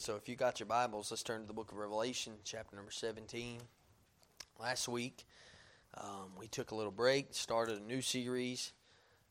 [0.00, 2.90] So if you got your Bibles, let's turn to the book of Revelation, chapter number
[2.90, 3.58] 17.
[4.58, 5.26] Last week,
[5.98, 8.72] um, we took a little break, started a new series.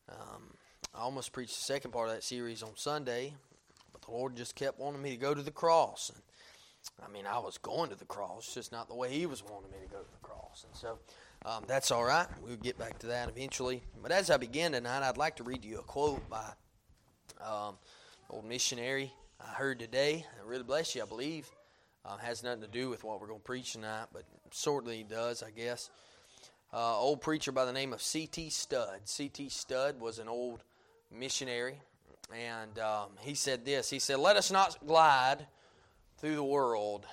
[0.08, 0.54] Um,
[0.94, 3.34] I almost preached the second part of that series on Sunday,
[3.92, 6.12] but the Lord just kept wanting me to go to the cross.
[6.14, 6.22] And
[7.04, 9.72] I mean, I was going to the cross, just not the way He was wanting
[9.72, 10.66] me to go to the cross.
[10.68, 11.00] And so
[11.48, 12.28] um, that's all right.
[12.44, 13.82] We'll get back to that eventually.
[14.04, 16.46] But as I begin tonight, I'd like to read you a quote by
[17.44, 17.80] um,
[18.30, 19.12] old missionary
[19.42, 20.26] I heard today.
[20.38, 21.50] I really bless you, I believe.
[22.04, 25.44] Uh, has nothing to do with what we're going to preach tonight, but certainly does,
[25.44, 25.90] I guess.
[26.74, 28.50] Uh, old preacher by the name of C.T.
[28.50, 29.02] Studd.
[29.06, 29.50] C.T.
[29.50, 30.64] Studd was an old
[31.12, 31.80] missionary,
[32.36, 33.90] and um, he said this.
[33.90, 35.48] He said, "Let us not glide
[36.18, 37.06] through the world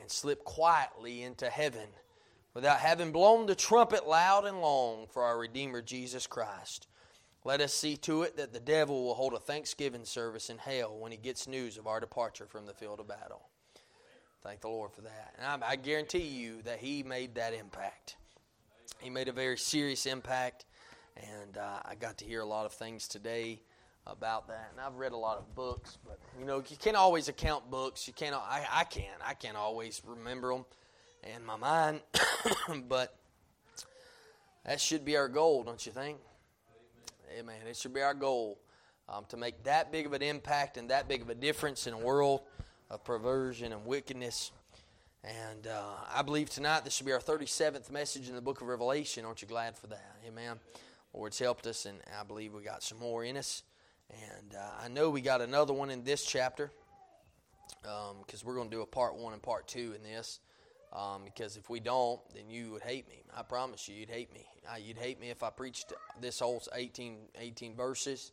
[0.00, 1.88] and slip quietly into heaven
[2.54, 6.86] without having blown the trumpet loud and long for our Redeemer Jesus Christ."
[7.44, 10.98] Let us see to it that the devil will hold a thanksgiving service in hell
[10.98, 13.48] when he gets news of our departure from the field of battle.
[14.42, 15.34] Thank the Lord for that.
[15.38, 18.16] And I, I guarantee you that he made that impact.
[19.00, 20.66] He made a very serious impact,
[21.16, 23.62] and uh, I got to hear a lot of things today
[24.06, 24.70] about that.
[24.72, 28.06] And I've read a lot of books, but you know you can't always account books.
[28.06, 28.34] You can't.
[28.34, 29.12] I, I can.
[29.26, 30.64] I can't always remember them
[31.34, 32.00] in my mind,
[32.88, 33.16] but
[34.66, 36.18] that should be our goal, don't you think?
[37.38, 37.56] Amen.
[37.68, 38.58] It should be our goal
[39.08, 41.94] um, to make that big of an impact and that big of a difference in
[41.94, 42.40] a world
[42.90, 44.50] of perversion and wickedness.
[45.22, 48.66] And uh, I believe tonight this should be our 37th message in the book of
[48.66, 49.24] Revelation.
[49.24, 50.16] Aren't you glad for that?
[50.26, 50.56] Amen.
[51.14, 53.62] Lord's helped us, and I believe we got some more in us.
[54.10, 56.72] And uh, I know we got another one in this chapter
[57.82, 60.40] because um, we're going to do a part one and part two in this.
[60.92, 63.22] Um, because if we don't, then you would hate me.
[63.36, 64.44] I promise you, you'd hate me.
[64.68, 68.32] Uh, you'd hate me if I preached this whole 18, 18 verses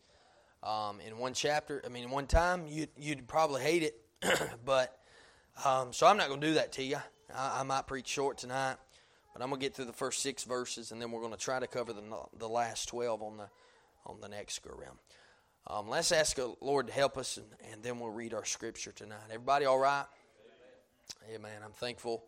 [0.63, 1.83] um, in one chapter.
[1.85, 4.01] I mean, one time, you'd, you'd probably hate it.
[4.65, 4.97] but
[5.63, 6.97] um, so I'm not going to do that to you.
[7.33, 8.77] I, I, might preach short tonight,
[9.33, 11.39] but I'm going to get through the first six verses, and then we're going to
[11.39, 12.01] try to cover the,
[12.39, 13.49] the last 12 on the
[14.07, 14.97] on the next go around.
[15.67, 18.93] Um, let's ask the Lord to help us, and, and then we'll read our scripture
[18.93, 19.17] tonight.
[19.29, 20.05] Everybody all right?
[21.27, 21.35] Amen.
[21.35, 21.61] Amen.
[21.63, 22.23] I'm thankful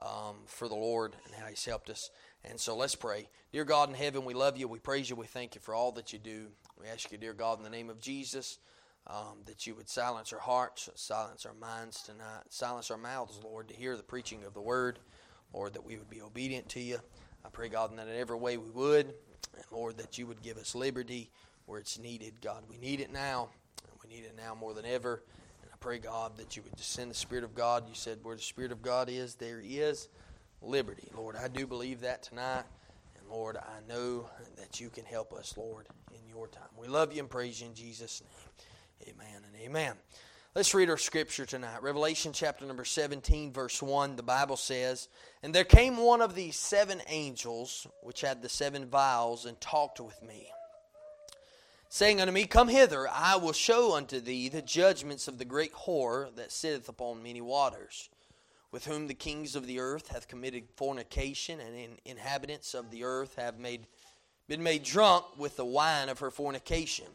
[0.00, 2.10] um, for the Lord and how He's helped us.
[2.44, 3.28] And so let's pray.
[3.52, 4.68] Dear God in heaven, we love you.
[4.68, 5.16] We praise you.
[5.16, 6.48] We thank you for all that you do.
[6.80, 8.58] We ask you, dear God, in the name of Jesus,
[9.06, 13.68] um, that you would silence our hearts, silence our minds tonight, silence our mouths, Lord,
[13.68, 14.98] to hear the preaching of the word.
[15.52, 16.98] Lord, that we would be obedient to you.
[17.44, 19.06] I pray, God, that in every way we would.
[19.06, 21.30] And Lord, that you would give us liberty
[21.66, 22.40] where it's needed.
[22.42, 23.50] God, we need it now.
[23.88, 25.22] And we need it now more than ever
[25.84, 27.86] pray, God, that you would send the Spirit of God.
[27.86, 30.08] You said, where the Spirit of God is, there is
[30.62, 31.10] liberty.
[31.14, 32.64] Lord, I do believe that tonight.
[33.18, 36.70] And Lord, I know that you can help us, Lord, in your time.
[36.78, 39.14] We love you and praise you in Jesus' name.
[39.14, 39.92] Amen and amen.
[40.54, 41.82] Let's read our scripture tonight.
[41.82, 44.16] Revelation chapter number 17, verse 1.
[44.16, 45.10] The Bible says,
[45.42, 50.00] And there came one of these seven angels, which had the seven vials, and talked
[50.00, 50.50] with me
[51.94, 55.72] saying unto me, Come hither, I will show unto thee the judgments of the great
[55.72, 58.08] whore that sitteth upon many waters,
[58.72, 63.04] with whom the kings of the earth hath committed fornication, and in inhabitants of the
[63.04, 63.86] earth have made
[64.48, 67.06] been made drunk with the wine of her fornication.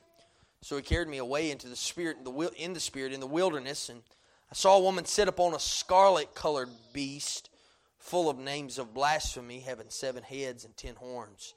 [0.62, 3.28] So he carried me away into the spirit in the, in the spirit in the
[3.28, 4.02] wilderness, and
[4.50, 7.50] I saw a woman sit upon a scarlet colored beast,
[7.98, 11.54] full of names of blasphemy, having seven heads and ten horns.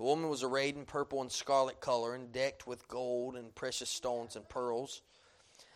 [0.00, 3.90] The woman was arrayed in purple and scarlet color and decked with gold and precious
[3.90, 5.02] stones and pearls,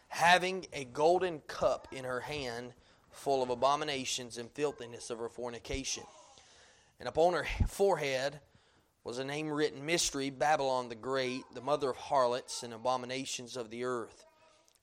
[0.09, 2.73] having a golden cup in her hand
[3.11, 6.05] full of abominations and filthiness of her fornication.
[6.99, 8.41] And upon her forehead
[9.05, 13.69] was a name written Mystery, Babylon the Great, the mother of harlots and abominations of
[13.69, 14.25] the earth.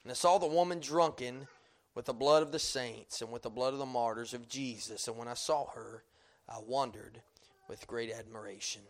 [0.04, 1.48] And I saw the woman drunken
[1.96, 5.08] with the blood of the saints and with the blood of the martyrs of Jesus.
[5.08, 6.04] And when I saw her,
[6.48, 7.24] I wondered
[7.68, 8.84] with great admiration.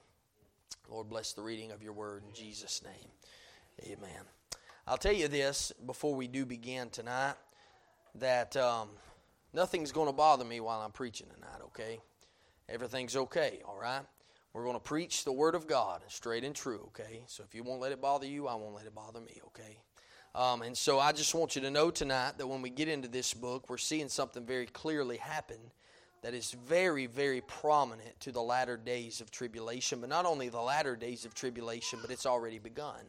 [0.90, 3.92] Lord, bless the reading of your word in Jesus' name.
[3.94, 4.24] Amen.
[4.88, 7.36] I'll tell you this before we do begin tonight
[8.16, 8.90] that um,
[9.54, 12.00] nothing's going to bother me while I'm preaching tonight, okay?
[12.68, 14.02] Everything's okay, all right?
[14.54, 17.24] We're going to preach the Word of God straight and true, okay?
[17.28, 19.78] So if you won't let it bother you, I won't let it bother me, okay?
[20.36, 23.08] Um, and so I just want you to know tonight that when we get into
[23.08, 25.58] this book, we're seeing something very clearly happen
[26.22, 30.62] that is very, very prominent to the latter days of tribulation, but not only the
[30.62, 33.02] latter days of tribulation, but it's already begun.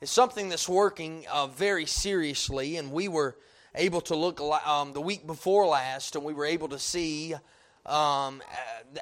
[0.00, 3.36] It's something that's working uh, very seriously, and we were
[3.74, 7.34] able to look um, the week before last, and we were able to see
[7.86, 8.42] um,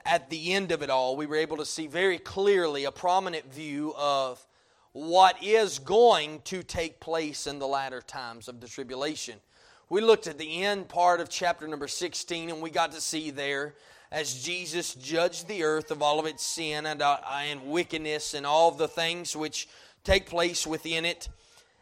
[0.07, 3.53] at the end of it all, we were able to see very clearly a prominent
[3.53, 4.45] view of
[4.93, 9.39] what is going to take place in the latter times of the tribulation
[9.91, 13.33] we looked at the end part of chapter number 16, and we got to see
[13.33, 13.75] there
[14.13, 18.47] as Jesus judged the earth of all of its sin and, uh, and wickedness and
[18.47, 19.69] all the things which
[20.05, 21.29] take place within it.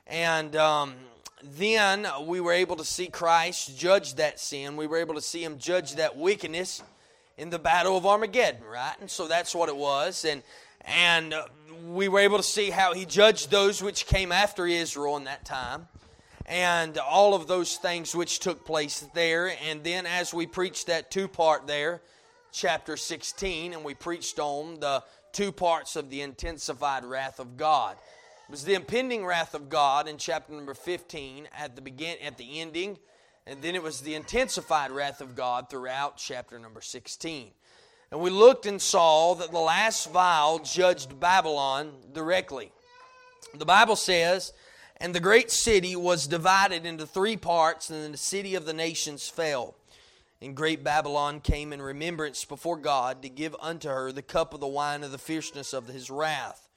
[0.06, 0.94] And um,
[1.42, 4.78] then we were able to see Christ judge that sin.
[4.78, 6.82] We were able to see him judge that wickedness
[7.36, 8.94] in the battle of Armageddon, right?
[9.02, 10.24] And so that's what it was.
[10.24, 10.42] And
[10.80, 11.44] and uh,
[11.86, 15.44] we were able to see how he judged those which came after Israel in that
[15.44, 15.88] time
[16.48, 19.52] and all of those things which took place there.
[19.68, 22.00] And then as we preached that two part there,
[22.52, 27.96] chapter 16, and we preached on the two parts of the intensified wrath of God.
[28.48, 32.38] It was the impending wrath of God in chapter number 15 at the begin at
[32.38, 32.98] the ending,
[33.46, 37.50] and then it was the intensified wrath of God throughout chapter number 16.
[38.10, 42.72] And we looked and saw that the last vial judged Babylon directly.
[43.54, 44.54] The Bible says,
[45.00, 49.28] and the great city was divided into three parts, and the city of the nations
[49.28, 49.74] fell.
[50.40, 54.60] And great Babylon came in remembrance before God to give unto her the cup of
[54.60, 56.68] the wine of the fierceness of his wrath.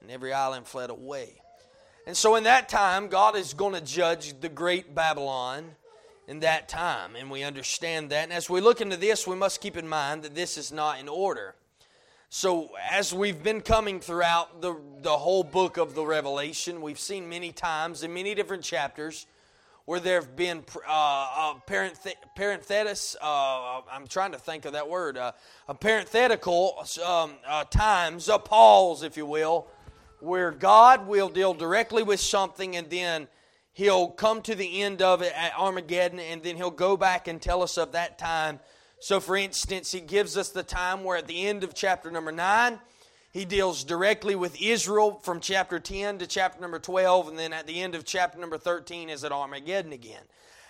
[0.00, 1.40] And every island fled away.
[2.06, 5.76] And so, in that time, God is going to judge the great Babylon
[6.26, 7.14] in that time.
[7.16, 8.24] And we understand that.
[8.24, 10.98] And as we look into this, we must keep in mind that this is not
[10.98, 11.54] in order.
[12.34, 17.28] So, as we've been coming throughout the, the whole book of the Revelation, we've seen
[17.28, 19.26] many times in many different chapters
[19.84, 25.18] where there have been uh, uh, parenthetis, uh, I'm trying to think of that word,
[25.18, 25.32] uh,
[25.68, 29.66] a parenthetical um, uh, times, a pause, if you will,
[30.20, 33.28] where God will deal directly with something and then
[33.74, 37.42] he'll come to the end of it at Armageddon and then he'll go back and
[37.42, 38.58] tell us of that time.
[39.02, 42.30] So, for instance, he gives us the time where at the end of chapter number
[42.30, 42.78] 9,
[43.32, 47.66] he deals directly with Israel from chapter 10 to chapter number 12, and then at
[47.66, 50.22] the end of chapter number 13 is at Armageddon again.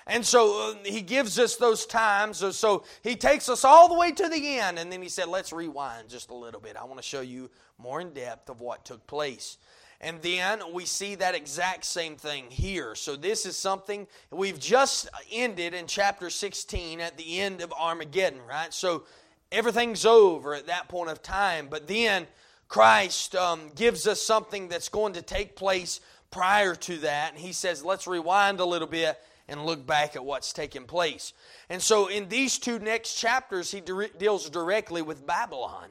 [0.06, 2.38] And so uh, he gives us those times.
[2.56, 5.52] So he takes us all the way to the end, and then he said, Let's
[5.52, 6.78] rewind just a little bit.
[6.78, 9.58] I want to show you more in depth of what took place.
[10.02, 12.96] And then we see that exact same thing here.
[12.96, 18.40] So this is something we've just ended in chapter 16 at the end of Armageddon,
[18.48, 18.74] right?
[18.74, 19.04] So
[19.52, 21.68] everything's over at that point of time.
[21.70, 22.26] But then
[22.66, 26.00] Christ um, gives us something that's going to take place
[26.32, 27.34] prior to that.
[27.34, 31.32] And he says, let's rewind a little bit and look back at what's taken place.
[31.68, 35.90] And so in these two next chapters, he de- deals directly with Babylon.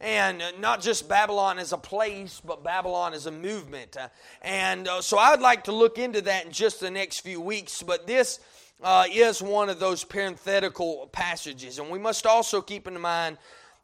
[0.00, 3.96] And not just Babylon as a place, but Babylon as a movement.
[3.96, 4.08] Uh,
[4.42, 7.40] and uh, so I would like to look into that in just the next few
[7.40, 7.82] weeks.
[7.82, 8.40] But this
[8.82, 11.78] uh, is one of those parenthetical passages.
[11.78, 13.38] And we must also keep in mind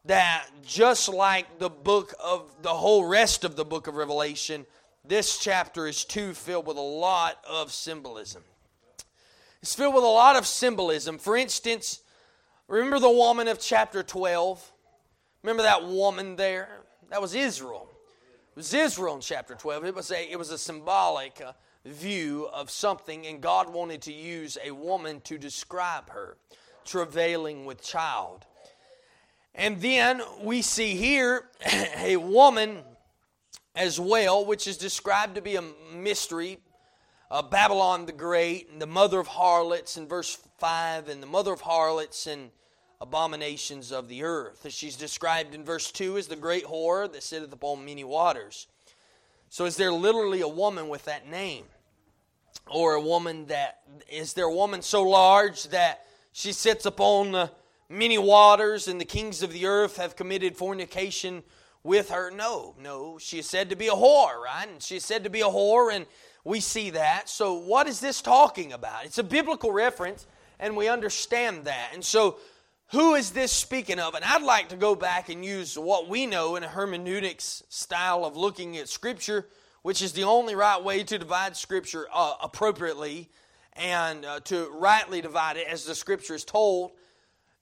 [0.04, 4.66] that just like the book of the whole rest of the book of Revelation,
[5.04, 8.42] this chapter is too filled with a lot of symbolism.
[9.62, 11.18] It's filled with a lot of symbolism.
[11.18, 12.00] For instance,
[12.66, 14.71] remember the woman of chapter 12?
[15.42, 16.68] Remember that woman there?
[17.10, 17.88] That was Israel.
[18.50, 19.86] It was Israel in chapter 12.
[19.86, 21.52] It was a, it was a symbolic uh,
[21.84, 26.36] view of something, and God wanted to use a woman to describe her,
[26.84, 28.46] travailing with child.
[29.54, 31.48] And then we see here
[31.96, 32.82] a woman
[33.74, 36.58] as well, which is described to be a mystery.
[37.30, 41.52] Uh, Babylon the Great, and the mother of harlots in verse 5, and the mother
[41.52, 42.50] of harlots and
[43.02, 44.64] abominations of the earth.
[44.70, 48.68] She's described in verse 2 as the great whore that sitteth upon many waters.
[49.50, 51.64] So, is there literally a woman with that name?
[52.70, 57.50] Or a woman that, is there a woman so large that she sits upon the
[57.88, 61.42] many waters and the kings of the earth have committed fornication
[61.82, 62.30] with her.
[62.30, 63.18] No, no.
[63.18, 64.66] She is said to be a whore, right?
[64.70, 66.06] And she is said to be a whore, and
[66.44, 67.28] we see that.
[67.28, 69.04] So, what is this talking about?
[69.04, 70.26] It's a biblical reference,
[70.58, 71.90] and we understand that.
[71.92, 72.36] And so,
[72.92, 74.14] who is this speaking of?
[74.14, 78.24] And I'd like to go back and use what we know in a hermeneutics style
[78.26, 79.48] of looking at Scripture,
[79.80, 83.30] which is the only right way to divide Scripture uh, appropriately
[83.72, 86.92] and uh, to rightly divide it as the Scripture is told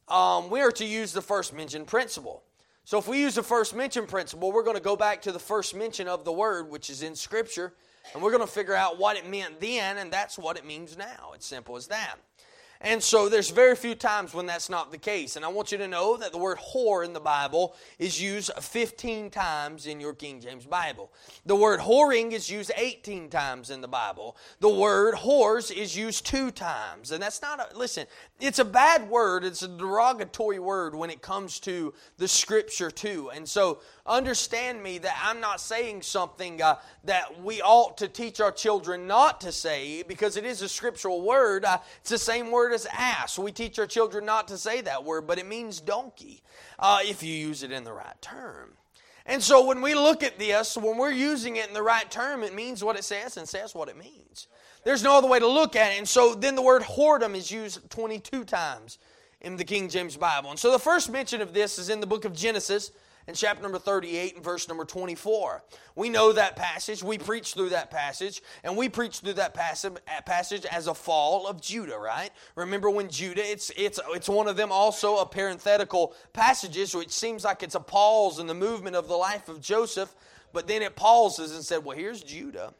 [0.08, 2.42] um, we are to use the first mention principle.
[2.84, 5.38] So if we use the first mention principle, we're going to go back to the
[5.38, 7.72] first mention of the word, which is in Scripture,
[8.12, 10.98] and we're going to figure out what it meant then, and that's what it means
[10.98, 11.30] now.
[11.36, 12.16] It's simple as that.
[12.82, 15.36] And so there's very few times when that's not the case.
[15.36, 18.50] And I want you to know that the word whore in the Bible is used
[18.58, 21.12] 15 times in your King James Bible.
[21.44, 24.34] The word whoring is used 18 times in the Bible.
[24.60, 27.10] The word whores is used two times.
[27.10, 28.06] And that's not a, listen,
[28.40, 29.44] it's a bad word.
[29.44, 33.30] It's a derogatory word when it comes to the scripture too.
[33.34, 38.40] And so understand me that I'm not saying something uh, that we ought to teach
[38.40, 41.64] our children not to say because it is a scriptural word.
[41.64, 43.38] Uh, it's the same word as ass.
[43.38, 46.42] We teach our children not to say that word, but it means donkey
[46.78, 48.72] uh, if you use it in the right term.
[49.26, 52.42] And so when we look at this, when we're using it in the right term,
[52.42, 54.48] it means what it says and says what it means.
[54.84, 55.98] There's no other way to look at it.
[55.98, 58.98] And so then the word whoredom is used 22 times
[59.40, 60.50] in the King James Bible.
[60.50, 62.92] And so the first mention of this is in the book of Genesis
[63.26, 65.62] in chapter number 38 and verse number 24.
[65.94, 67.02] We know that passage.
[67.02, 71.46] We preach through that passage, and we preach through that passage uh, as a fall
[71.46, 72.30] of Judah, right?
[72.56, 77.44] Remember when Judah, it's, it's, it's one of them also a parenthetical passages, which seems
[77.44, 80.14] like it's a pause in the movement of the life of Joseph,
[80.52, 82.74] but then it pauses and said, well, here's Judah.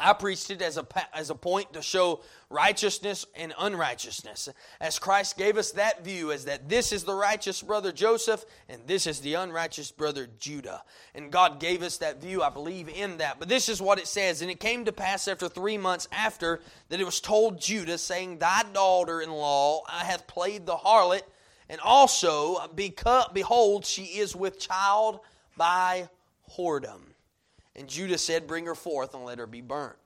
[0.00, 0.86] I preached it as a,
[1.16, 4.48] as a point to show righteousness and unrighteousness.
[4.80, 8.82] As Christ gave us that view, as that this is the righteous brother Joseph and
[8.86, 10.82] this is the unrighteous brother Judah.
[11.14, 13.38] And God gave us that view, I believe in that.
[13.38, 16.60] But this is what it says And it came to pass after three months after
[16.88, 21.22] that it was told Judah, saying, Thy daughter in law I hath played the harlot,
[21.68, 25.20] and also, behold, she is with child
[25.56, 26.08] by
[26.56, 27.00] whoredom.
[27.78, 29.96] And Judah said, Bring her forth and let her be burnt.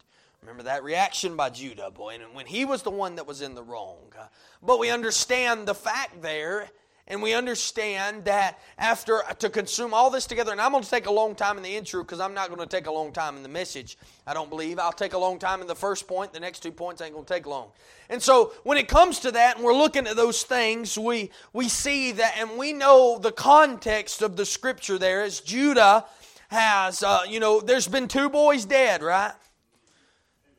[0.43, 3.55] Remember that reaction by Judah, boy, and when he was the one that was in
[3.55, 3.97] the wrong.
[4.19, 4.27] Uh,
[4.63, 6.69] but we understand the fact there,
[7.07, 10.91] and we understand that after uh, to consume all this together, and I'm going to
[10.91, 13.13] take a long time in the intro because I'm not going to take a long
[13.13, 13.97] time in the message.
[14.27, 16.33] I don't believe I'll take a long time in the first point.
[16.33, 17.69] The next two points ain't going to take long.
[18.11, 21.69] And so when it comes to that, and we're looking at those things, we we
[21.69, 26.05] see that, and we know the context of the scripture there is Judah
[26.53, 29.33] has, uh, you know, there's been two boys dead, right?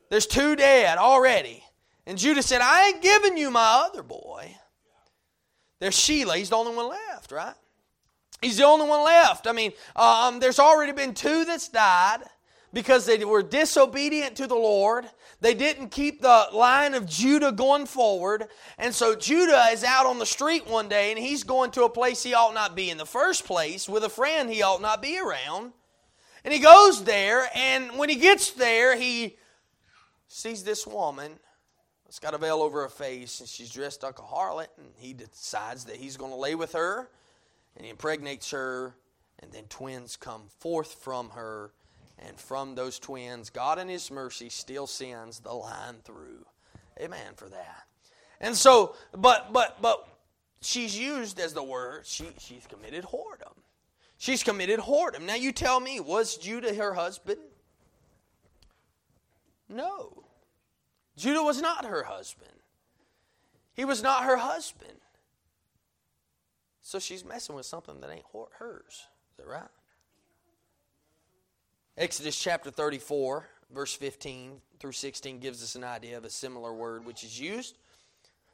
[0.10, 1.64] There's two dead already.
[2.06, 4.56] And Judah said, I ain't giving you my other boy.
[5.80, 6.36] There's Shelah.
[6.36, 7.56] He's the only one left, right?
[8.42, 9.48] He's the only one left.
[9.48, 12.20] I mean, um, there's already been two that's died
[12.74, 15.06] because they were disobedient to the Lord.
[15.40, 18.48] They didn't keep the line of Judah going forward.
[18.78, 21.90] And so Judah is out on the street one day and he's going to a
[21.90, 25.02] place he ought not be in the first place with a friend he ought not
[25.02, 25.74] be around.
[26.44, 29.38] And he goes there, and when he gets there, he
[30.28, 31.40] sees this woman
[32.08, 35.14] It's got a veil over her face, and she's dressed like a harlot, and he
[35.14, 37.10] decides that he's going to lay with her,
[37.76, 38.96] and he impregnates her,
[39.40, 41.72] and then twins come forth from her,
[42.20, 46.46] and from those twins, God in His mercy still sends the line through.
[47.00, 47.84] Amen for that.
[48.40, 50.08] And so, but but but
[50.62, 52.06] she's used as the word.
[52.06, 53.63] She she's committed whoredom.
[54.24, 55.24] She's committed whoredom.
[55.24, 57.40] Now you tell me, was Judah her husband?
[59.68, 60.24] No.
[61.18, 62.54] Judah was not her husband.
[63.74, 64.94] He was not her husband.
[66.82, 68.24] So she's messing with something that ain't
[68.60, 68.86] hers.
[68.92, 69.64] Is that right?
[71.98, 77.06] Exodus chapter 34, verse 15 through 16 gives us an idea of a similar word
[77.06, 77.78] which is used.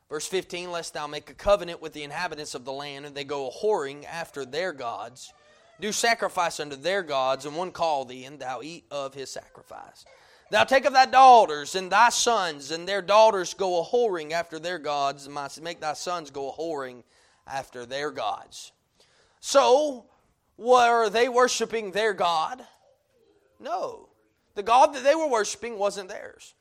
[0.10, 3.24] Verse 15, lest thou make a covenant with the inhabitants of the land, and they
[3.24, 5.32] go a whoring after their gods
[5.80, 10.06] do sacrifice unto their gods, and one call thee, and thou eat of his sacrifice.
[10.52, 14.60] Thou take of thy daughters and thy sons, and their daughters go a whoring after
[14.60, 17.04] their gods, and make thy sons go a whoring
[17.48, 18.72] after their gods.
[19.40, 20.06] So,
[20.58, 22.62] were they worshiping their God?
[23.60, 24.10] No.
[24.56, 26.54] The God that they were worshiping wasn't theirs.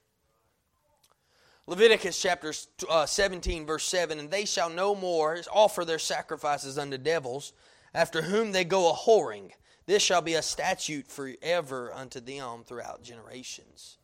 [1.67, 2.53] Leviticus chapter
[2.89, 7.53] uh, 17, verse 7 And they shall no more offer their sacrifices unto devils
[7.99, 9.51] after whom they go a whoring.
[9.87, 13.99] This shall be a statute forever unto them throughout generations.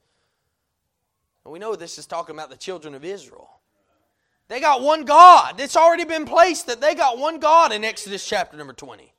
[1.44, 3.48] And we know this is talking about the children of Israel.
[4.48, 5.60] They got one God.
[5.60, 9.12] It's already been placed that they got one God in Exodus chapter number 20.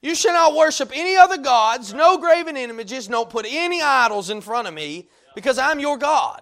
[0.00, 4.40] You shall not worship any other gods, no graven images, don't put any idols in
[4.40, 6.40] front of me, because I'm your God.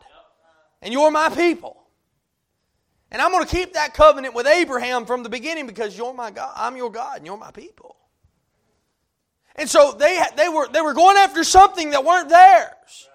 [0.80, 1.87] And you're my people.
[3.10, 6.30] And I'm going to keep that covenant with Abraham from the beginning because you're my
[6.30, 6.52] God.
[6.54, 7.96] I'm your God and you're my people.
[9.56, 13.08] And so they, they, were, they were going after something that weren't theirs.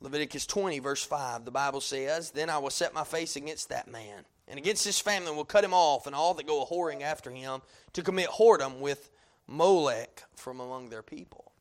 [0.00, 3.90] Leviticus 20, verse 5, the Bible says, Then I will set my face against that
[3.90, 6.66] man, and against his family and will cut him off, and all that go a
[6.66, 7.62] whoring after him,
[7.94, 9.10] to commit whoredom with
[9.46, 11.52] Molech from among their people.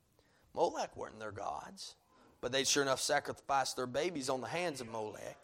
[0.53, 1.95] Molech weren't their gods,
[2.41, 5.38] but they sure enough sacrificed their babies on the hands of Molech.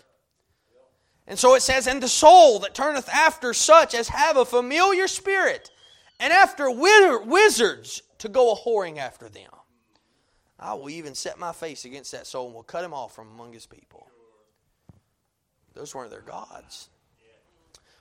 [1.29, 5.07] And so it says, And the soul that turneth after such as have a familiar
[5.07, 5.69] spirit,
[6.19, 9.51] and after wizards to go a whoring after them.
[10.59, 13.29] I will even set my face against that soul and will cut him off from
[13.29, 14.09] among his people.
[15.74, 16.89] Those weren't their gods.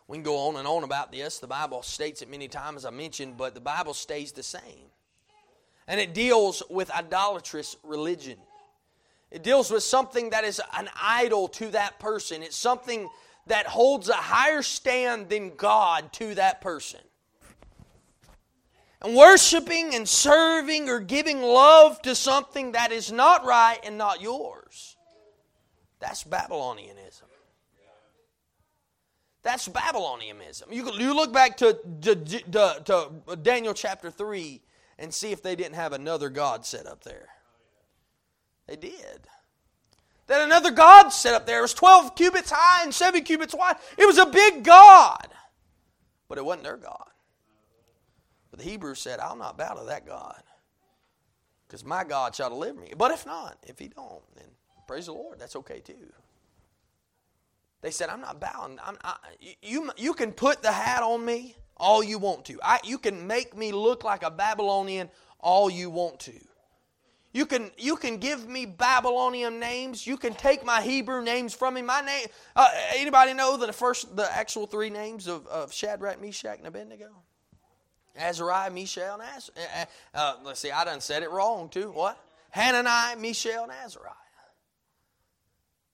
[0.08, 1.38] We can go on and on about this.
[1.38, 4.90] The Bible states it many times, as I mentioned, but the Bible stays the same.
[5.87, 8.38] And it deals with idolatrous religion.
[9.30, 12.42] It deals with something that is an idol to that person.
[12.42, 13.08] It's something
[13.47, 17.00] that holds a higher stand than God to that person.
[19.00, 24.20] And worshiping and serving or giving love to something that is not right and not
[24.20, 24.97] yours.
[26.00, 27.23] That's Babylonianism.
[29.42, 30.73] That's Babylonianism.
[30.73, 32.82] You, you look back to, to, to,
[33.26, 34.61] to Daniel chapter 3
[34.99, 37.28] and see if they didn't have another God set up there.
[38.68, 39.26] They did.
[40.28, 41.58] That another God set up there.
[41.58, 43.76] It was 12 cubits high and 7 cubits wide.
[43.96, 45.26] It was a big God.
[46.28, 47.08] But it wasn't their God.
[48.50, 50.42] But the Hebrews said, I'll not bow to that God.
[51.66, 52.92] Because my God shall deliver me.
[52.96, 54.46] But if not, if he don't, then
[54.87, 55.38] praise the Lord.
[55.38, 56.12] That's okay too.
[57.80, 58.78] They said, I'm not bowing.
[58.84, 59.16] I'm, I,
[59.62, 62.58] you, you can put the hat on me all you want to.
[62.62, 65.08] I, you can make me look like a Babylonian
[65.40, 66.34] all you want to.
[67.38, 70.04] You can, you can give me Babylonian names.
[70.04, 71.83] You can take my Hebrew names from me.
[71.83, 72.26] My name.
[72.57, 77.11] Uh, anybody know the first, the actual three names of, of Shadrach, Meshach, and Abednego?
[78.16, 79.87] Azariah, Mishael, and Azariah.
[80.12, 81.92] Uh, uh, let's see, I done said it wrong too.
[81.92, 82.18] What?
[82.50, 84.17] Hananiah, Mishael, and Azariah.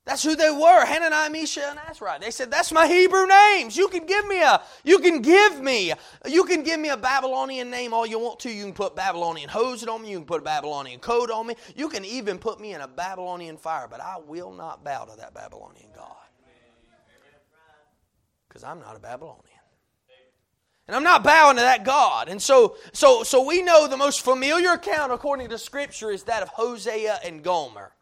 [0.06, 2.20] That's who they were, Hananiah, Mishael, and Azariah.
[2.20, 3.74] They said, "That's my Hebrew names.
[3.74, 5.94] You can give me a, you can give me,
[6.26, 8.50] you can give me a Babylonian name all you want to.
[8.50, 10.10] You can put Babylonian hose on me.
[10.10, 11.54] You can put a Babylonian coat on me.
[11.74, 13.88] You can even put me in a Babylonian fire.
[13.88, 16.28] But I will not bow to that Babylonian god,
[18.46, 19.40] because I'm not a Babylonian."
[20.86, 22.28] And I'm not bowing to that God.
[22.28, 26.42] And so, so, so we know the most familiar account according to Scripture is that
[26.42, 27.94] of Hosea and Gomer.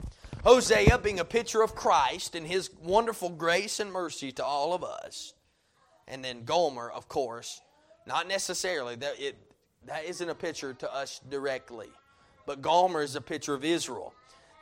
[0.43, 4.83] Hosea being a picture of Christ and his wonderful grace and mercy to all of
[4.83, 5.35] us.
[6.09, 7.61] And then Gomer, of course,
[8.07, 9.37] not necessarily, that, it,
[9.87, 11.89] that isn't a picture to us directly.
[12.45, 14.15] But Gomer is a picture of Israel.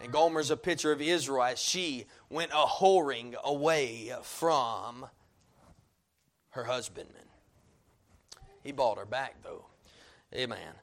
[0.03, 5.07] And Gomer is a picture of Israel as she went a whoring away from
[6.51, 7.23] her husbandman.
[8.63, 9.65] He bought her back, though.
[10.35, 10.75] Amen.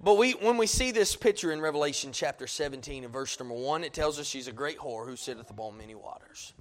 [0.00, 3.82] But we, when we see this picture in Revelation chapter 17 and verse number 1,
[3.82, 6.52] it tells us she's a great whore who sitteth upon many waters.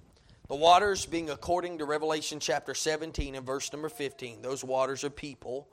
[0.48, 5.12] The waters being according to Revelation chapter 17 and verse number 15, those waters are
[5.12, 5.68] people,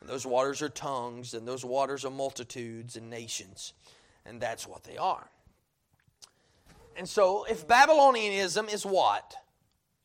[0.00, 3.72] and those waters are tongues, and those waters are multitudes and nations.
[4.26, 5.30] And that's what they are.
[6.96, 9.34] And so, if Babylonianism is what?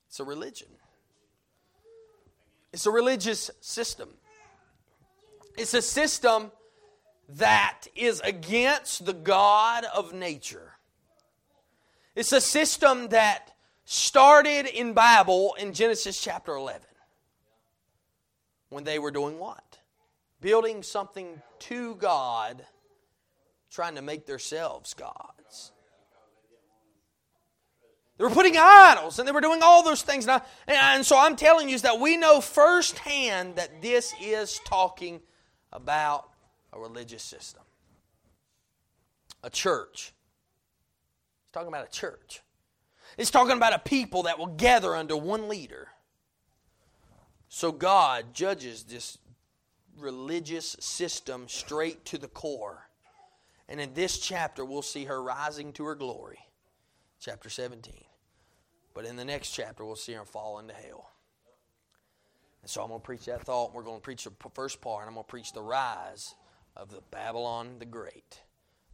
[0.08, 0.67] It's a religion.
[2.71, 4.10] It's a religious system.
[5.58, 6.52] It's a system
[7.36, 10.74] that is against the God of nature.
[12.15, 13.54] It's a system that
[13.86, 16.82] started in Bible in Genesis chapter 11.
[18.70, 19.80] When they were doing what?
[20.39, 22.65] Building something to God,
[23.70, 25.72] trying to make themselves gods.
[28.17, 30.26] They were putting idols and they were doing all those things.
[30.28, 34.60] And, I, and so I'm telling you is that we know firsthand that this is
[34.65, 35.22] talking
[35.74, 36.31] about
[36.74, 37.64] a religious system,
[39.44, 40.14] a church.
[41.44, 42.42] It's talking about a church.
[43.18, 45.90] It's talking about a people that will gather under one leader.
[47.50, 49.18] So God judges this
[49.98, 52.88] religious system straight to the core.
[53.68, 56.40] And in this chapter, we'll see her rising to her glory.
[57.20, 57.94] Chapter 17.
[58.94, 61.12] But in the next chapter, we'll see her fall into hell.
[62.62, 63.74] And so I'm going to preach that thought.
[63.74, 65.02] We're going to preach the first part.
[65.02, 66.36] And I'm going to preach the rise
[66.76, 68.42] of the Babylon the Great.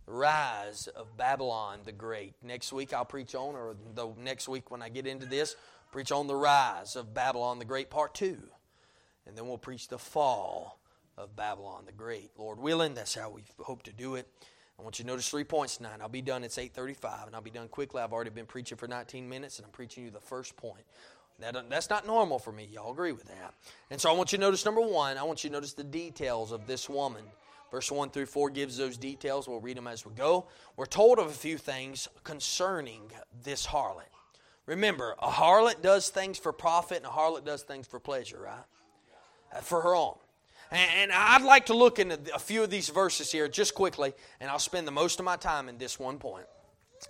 [0.05, 2.35] Rise of Babylon the Great.
[2.41, 5.55] Next week I'll preach on, or the next week when I get into this,
[5.91, 8.37] preach on the rise of Babylon the Great, part two.
[9.25, 10.79] And then we'll preach the fall
[11.17, 12.31] of Babylon the Great.
[12.37, 14.27] Lord willing, that's how we hope to do it.
[14.79, 15.99] I want you to notice three points tonight.
[16.01, 16.43] I'll be done.
[16.43, 18.01] It's 8:35, and I'll be done quickly.
[18.01, 20.83] I've already been preaching for 19 minutes, and I'm preaching you the first point.
[21.39, 22.67] That, that's not normal for me.
[22.71, 23.53] Y'all agree with that?
[23.91, 25.17] And so I want you to notice number one.
[25.17, 27.23] I want you to notice the details of this woman.
[27.71, 29.47] Verse 1 through 4 gives those details.
[29.47, 30.47] We'll read them as we go.
[30.75, 33.11] We're told of a few things concerning
[33.43, 34.03] this harlot.
[34.65, 38.63] Remember, a harlot does things for profit and a harlot does things for pleasure, right?
[39.55, 40.15] Uh, for her own.
[40.69, 44.49] And I'd like to look into a few of these verses here just quickly, and
[44.49, 46.45] I'll spend the most of my time in this one point.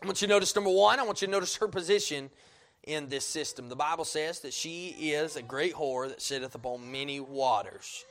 [0.01, 2.29] I want you to notice number one, I want you to notice her position
[2.83, 3.67] in this system.
[3.67, 8.05] The Bible says that she is a great whore that sitteth upon many waters.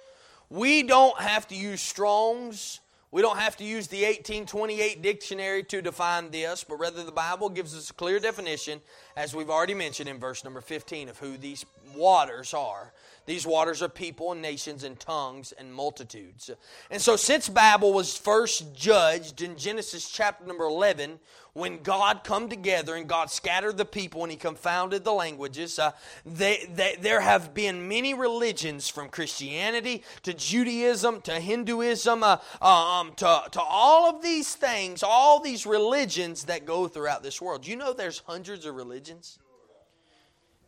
[0.48, 2.80] We don't have to use Strong's.
[3.11, 7.48] We don't have to use the 1828 dictionary to define this, but rather the Bible
[7.48, 8.80] gives us a clear definition,
[9.16, 12.92] as we've already mentioned in verse number 15, of who these waters are.
[13.26, 16.48] These waters are people and nations and tongues and multitudes.
[16.90, 21.18] And so, since Babel was first judged in Genesis chapter number 11,
[21.52, 25.90] when God come together and God scattered the people and He confounded the languages, uh,
[26.24, 33.12] they, they, there have been many religions from Christianity to Judaism to Hinduism uh, um,
[33.16, 37.66] to, to all of these things, all these religions that go throughout this world.
[37.66, 39.38] You know, there's hundreds of religions.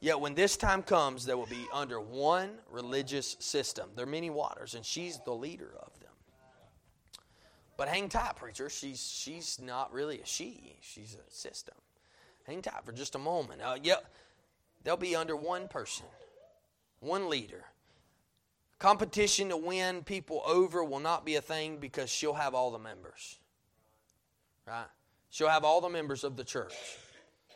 [0.00, 3.90] Yet when this time comes, there will be under one religious system.
[3.96, 6.08] There are many waters, and she's the leader of them.
[7.76, 8.68] But hang tight, preacher.
[8.68, 10.76] She's she's not really a she.
[10.80, 11.74] She's a system.
[12.44, 13.60] Hang tight for just a moment.
[13.60, 14.12] Uh, yep,
[14.84, 16.06] they'll be under one person,
[17.00, 17.64] one leader.
[18.78, 22.78] Competition to win people over will not be a thing because she'll have all the
[22.78, 23.38] members.
[24.66, 24.86] Right?
[25.30, 26.74] She'll have all the members of the church.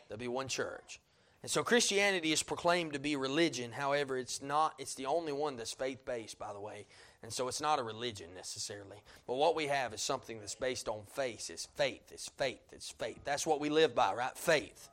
[0.07, 0.99] There'll be one church.
[1.43, 3.73] And so Christianity is proclaimed to be religion.
[3.73, 6.85] However, it's not it's the only one that's faith-based, by the way.
[7.21, 8.97] And so it's not a religion necessarily.
[9.27, 11.49] But what we have is something that's based on faith.
[11.49, 12.11] It's faith.
[12.11, 12.61] It's faith.
[12.71, 13.19] It's faith.
[13.25, 14.37] That's what we live by, right?
[14.37, 14.89] Faith.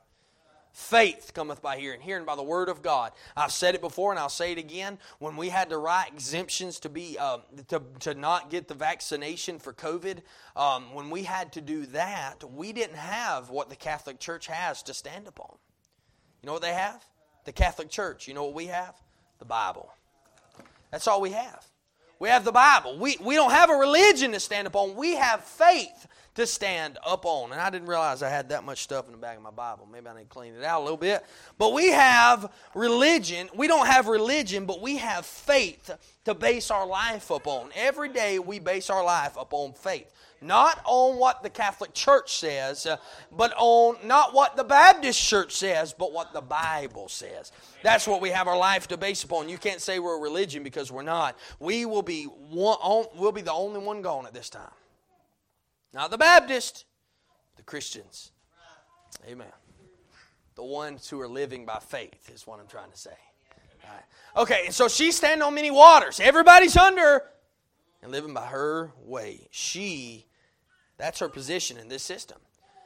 [0.73, 3.11] Faith cometh by hearing, hearing by the word of God.
[3.35, 4.99] I've said it before, and I'll say it again.
[5.19, 9.59] When we had to write exemptions to be uh, to, to not get the vaccination
[9.59, 10.19] for COVID,
[10.55, 14.81] um, when we had to do that, we didn't have what the Catholic Church has
[14.83, 15.57] to stand upon.
[16.41, 17.03] You know what they have?
[17.45, 18.27] The Catholic Church.
[18.27, 18.95] You know what we have?
[19.39, 19.91] The Bible.
[20.91, 21.65] That's all we have.
[22.19, 22.97] We have the Bible.
[22.99, 24.95] We, we don't have a religion to stand upon.
[24.95, 27.51] We have faith to stand up on.
[27.51, 29.87] And I didn't realize I had that much stuff in the back of my Bible.
[29.91, 31.25] Maybe I need to clean it out a little bit.
[31.57, 33.49] But we have religion.
[33.55, 35.89] We don't have religion, but we have faith
[36.25, 37.69] to base our life upon.
[37.75, 42.85] Every day we base our life upon faith not on what the Catholic Church says,
[42.85, 42.97] uh,
[43.31, 47.51] but on not what the Baptist Church says, but what the Bible says.
[47.83, 49.49] That's what we have our life to base upon.
[49.49, 51.37] You can't say we're a religion because we're not.
[51.59, 54.71] We will be one, on, we'll be the only one gone at this time.
[55.93, 56.85] Not the Baptist,
[57.57, 58.31] the Christians.
[59.29, 59.47] Amen.
[60.55, 63.11] The ones who are living by faith is what I'm trying to say.
[64.35, 66.19] Okay, and so she's standing on many waters.
[66.21, 67.23] Everybody's under
[68.01, 69.47] and living by her way.
[69.51, 70.25] She
[71.01, 72.37] that's her position in this system.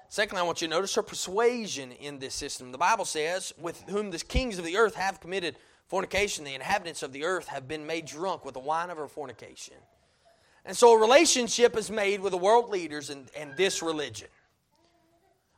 [0.07, 2.71] Secondly, I want you to notice her persuasion in this system.
[2.71, 7.03] The Bible says, With whom the kings of the earth have committed fornication, the inhabitants
[7.03, 9.75] of the earth have been made drunk with the wine of her fornication.
[10.63, 14.29] And so a relationship is made with the world leaders and, and this religion.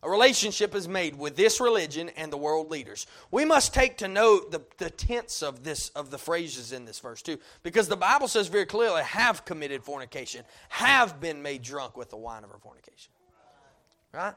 [0.03, 3.07] A relationship is made with this religion and the world leaders.
[3.31, 6.99] We must take to note the, the tense of this of the phrases in this
[6.99, 11.97] verse too, because the Bible says very clearly, have committed fornication, have been made drunk
[11.97, 13.11] with the wine of her fornication.
[14.13, 14.35] Right?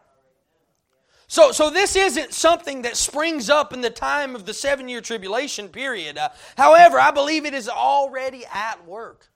[1.27, 5.01] So, so this isn't something that springs up in the time of the seven year
[5.01, 6.19] tribulation period.
[6.19, 9.29] Uh, however, I believe it is already at work.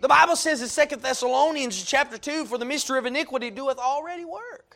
[0.00, 4.24] The Bible says in Second Thessalonians chapter 2, for the mystery of iniquity doeth already
[4.24, 4.71] work.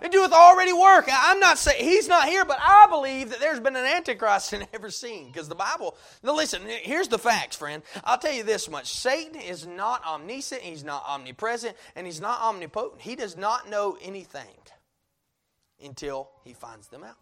[0.00, 1.08] It doeth already work.
[1.10, 4.66] I'm not saying he's not here, but I believe that there's been an antichrist in
[4.72, 5.96] every scene because the Bible.
[6.22, 7.82] Now listen, here's the facts, friend.
[8.04, 12.40] I'll tell you this much: Satan is not omniscient, he's not omnipresent, and he's not
[12.40, 13.02] omnipotent.
[13.02, 14.56] He does not know anything
[15.84, 17.16] until he finds them out.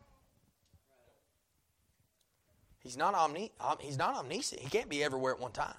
[2.79, 3.51] He's not omni.
[3.81, 4.61] He's not omniscient.
[4.61, 5.75] He can't be everywhere at one time.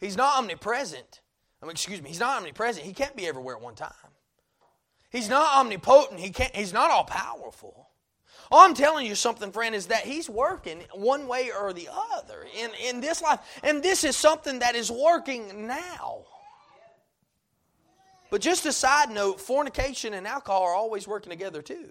[0.00, 1.20] He's not omnipresent.
[1.60, 2.10] I mean, excuse me.
[2.10, 2.86] He's not omnipresent.
[2.86, 3.90] He can't be everywhere at one time.
[5.14, 6.18] He's not omnipotent.
[6.18, 7.88] He can't, he's not all powerful.
[8.50, 12.44] All I'm telling you something, friend, is that he's working one way or the other
[12.60, 13.38] in, in this life.
[13.62, 16.24] And this is something that is working now.
[18.28, 21.90] But just a side note, fornication and alcohol are always working together too.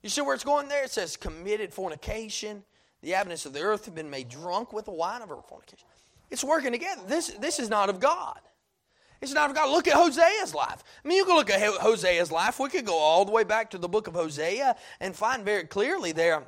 [0.00, 0.84] You see where it's going there?
[0.84, 2.62] It says committed fornication.
[3.00, 5.88] The inhabitants of the earth have been made drunk with the wine of her fornication.
[6.30, 7.02] It's working together.
[7.08, 8.38] This, this is not of God.
[9.22, 9.70] It's not of God.
[9.70, 10.82] Look at Hosea's life.
[11.04, 12.58] I mean, you can look at Hosea's life.
[12.58, 15.62] We could go all the way back to the book of Hosea and find very
[15.62, 16.42] clearly there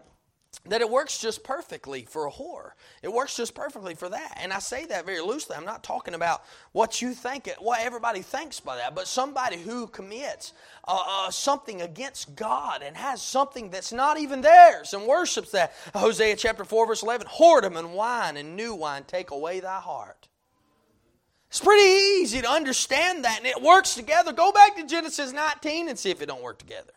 [0.66, 2.70] that it works just perfectly for a whore.
[3.02, 4.38] It works just perfectly for that.
[4.40, 5.56] And I say that very loosely.
[5.56, 9.86] I'm not talking about what you think, what everybody thinks by that, but somebody who
[9.86, 10.52] commits
[10.88, 15.74] uh, uh, something against God and has something that's not even theirs and worships that.
[15.94, 20.23] Hosea chapter 4, verse 11 Whoredom and wine and new wine take away thy heart.
[21.54, 21.88] It's pretty
[22.20, 24.32] easy to understand that, and it works together.
[24.32, 26.90] Go back to Genesis 19 and see if it don't work together.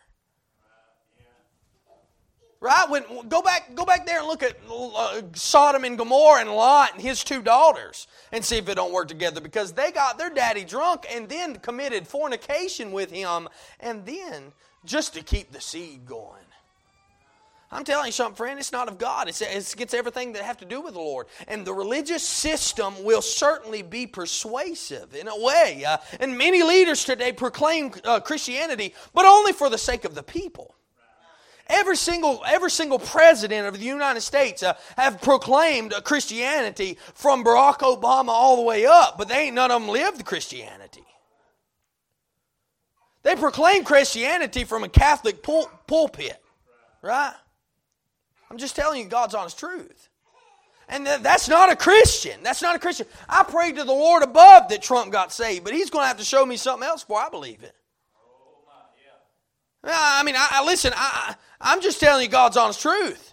[2.58, 2.90] Right?
[2.90, 6.94] When go back, go back there and look at uh, Sodom and Gomorrah and Lot
[6.94, 10.28] and his two daughters, and see if it don't work together because they got their
[10.28, 14.52] daddy drunk and then committed fornication with him, and then
[14.84, 16.42] just to keep the seed going.
[17.70, 18.58] I'm telling you something, friend.
[18.58, 19.28] It's not of God.
[19.28, 21.26] It's, it's against everything that have to do with the Lord.
[21.46, 25.84] And the religious system will certainly be persuasive in a way.
[25.86, 30.22] Uh, and many leaders today proclaim uh, Christianity, but only for the sake of the
[30.22, 30.74] people.
[31.66, 37.80] Every single, every single president of the United States uh, have proclaimed Christianity from Barack
[37.80, 41.04] Obama all the way up, but they ain't none of them lived Christianity.
[43.24, 46.42] They proclaim Christianity from a Catholic pul- pulpit,
[47.02, 47.34] right?
[48.50, 50.08] I'm just telling you God's honest truth.
[50.88, 52.42] And that's not a Christian.
[52.42, 53.06] That's not a Christian.
[53.28, 56.18] I prayed to the Lord above that Trump got saved, but he's going to have
[56.18, 57.74] to show me something else before I believe it.
[59.84, 60.92] I mean, I, I listen.
[60.96, 63.32] I, I'm just telling you God's honest truth.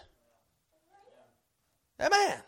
[2.00, 2.40] Amen.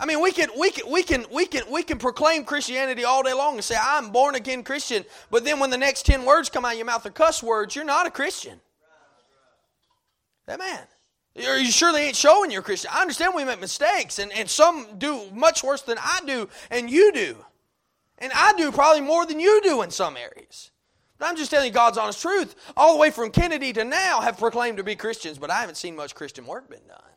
[0.00, 3.22] I mean, we can, we can, we can, we can, we can proclaim Christianity all
[3.22, 6.50] day long and say, I'm born again Christian, but then when the next 10 words
[6.50, 8.60] come out of your mouth are cuss words, you're not a Christian.
[10.48, 10.80] Amen.
[11.34, 12.90] You sure they ain't showing you're Christian.
[12.94, 16.88] I understand we make mistakes, and, and some do much worse than I do, and
[16.88, 17.36] you do.
[18.18, 20.70] And I do probably more than you do in some areas.
[21.18, 22.54] But I'm just telling you God's honest truth.
[22.76, 25.76] All the way from Kennedy to now have proclaimed to be Christians, but I haven't
[25.76, 27.13] seen much Christian work been done.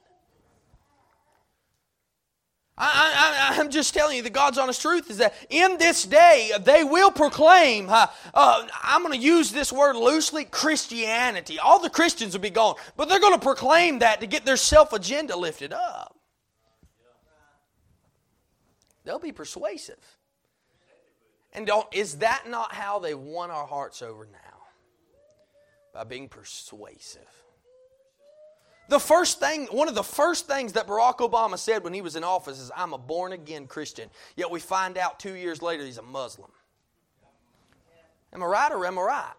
[2.80, 6.84] I, am just telling you the God's honest truth is that in this day they
[6.84, 11.58] will proclaim, uh, uh, I'm going to use this word loosely, Christianity.
[11.58, 14.58] All the Christians will be gone, but they're going to proclaim that to get their
[14.58, 16.16] self agenda lifted up.
[19.06, 20.18] They'll be persuasive.
[21.54, 24.40] And don't, is that not how they won our hearts over now?
[25.94, 27.47] By being persuasive.
[28.90, 32.16] The first thing, one of the first things that Barack Obama said when he was
[32.16, 34.10] in office is, I'm a born again Christian.
[34.36, 36.52] Yet we find out two years later he's a Muslim.
[38.34, 39.34] Am I right or am I right?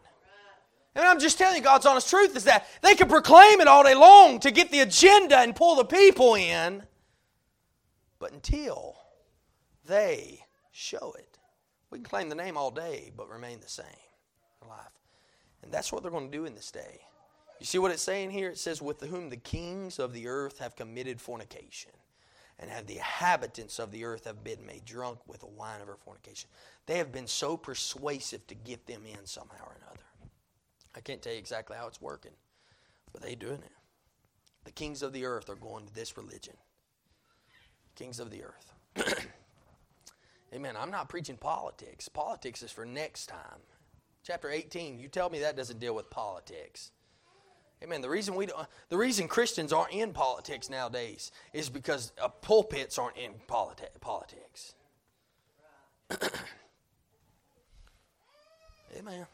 [0.94, 3.84] And I'm just telling you, God's honest truth is that they can proclaim it all
[3.84, 6.82] day long to get the agenda and pull the people in,
[8.18, 8.96] but until
[9.87, 10.40] they
[10.72, 11.38] show it.
[11.90, 13.87] We can claim the name all day, but remain the same
[14.62, 14.78] in life.
[15.62, 17.00] And that's what they're going to do in this day.
[17.59, 18.51] You see what it's saying here?
[18.51, 21.90] It says, With whom the kings of the earth have committed fornication,
[22.59, 25.87] and have the inhabitants of the earth have been made drunk with the wine of
[25.87, 26.51] her fornication.
[26.87, 30.05] They have been so persuasive to get them in somehow or another.
[30.97, 32.33] I can't tell you exactly how it's working,
[33.12, 33.73] but they're doing it.
[34.64, 36.55] The kings of the earth are going to this religion.
[37.94, 38.73] Kings of the earth.
[40.55, 40.77] Amen.
[40.77, 42.09] I'm not preaching politics.
[42.09, 43.61] Politics is for next time.
[44.25, 46.90] Chapter 18, you tell me that doesn't deal with politics.
[47.82, 48.00] Amen.
[48.00, 52.98] The reason we don't, the reason Christians aren't in politics nowadays is because uh, pulpits
[52.98, 54.74] aren't in politi- politics.
[58.98, 59.26] Amen.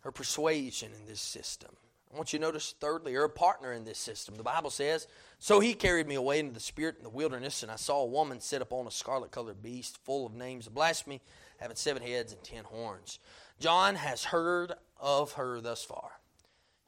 [0.00, 1.70] Her persuasion in this system.
[2.12, 4.34] I want you to notice, thirdly, her partner in this system.
[4.34, 5.06] The Bible says,
[5.38, 8.06] So he carried me away into the spirit in the wilderness, and I saw a
[8.06, 11.20] woman sit upon a scarlet colored beast, full of names of blasphemy,
[11.58, 13.20] having seven heads and ten horns.
[13.60, 16.19] John has heard of her thus far.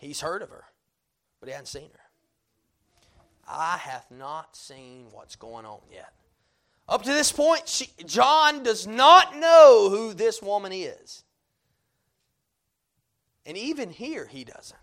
[0.03, 0.65] He's heard of her,
[1.39, 2.01] but he hasn't seen her.
[3.47, 6.13] I hath not seen what's going on yet.
[6.89, 11.23] Up to this point, she, John does not know who this woman is.
[13.47, 14.77] And even here, he doesn't.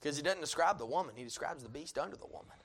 [0.00, 2.56] Because he doesn't describe the woman, he describes the beast under the woman.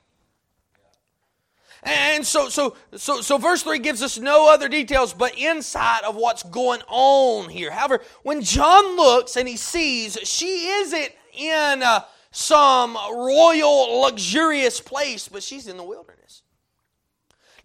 [1.85, 6.15] And so, so, so, so, verse 3 gives us no other details but insight of
[6.15, 7.71] what's going on here.
[7.71, 15.27] However, when John looks and he sees she isn't in uh, some royal, luxurious place,
[15.27, 16.43] but she's in the wilderness.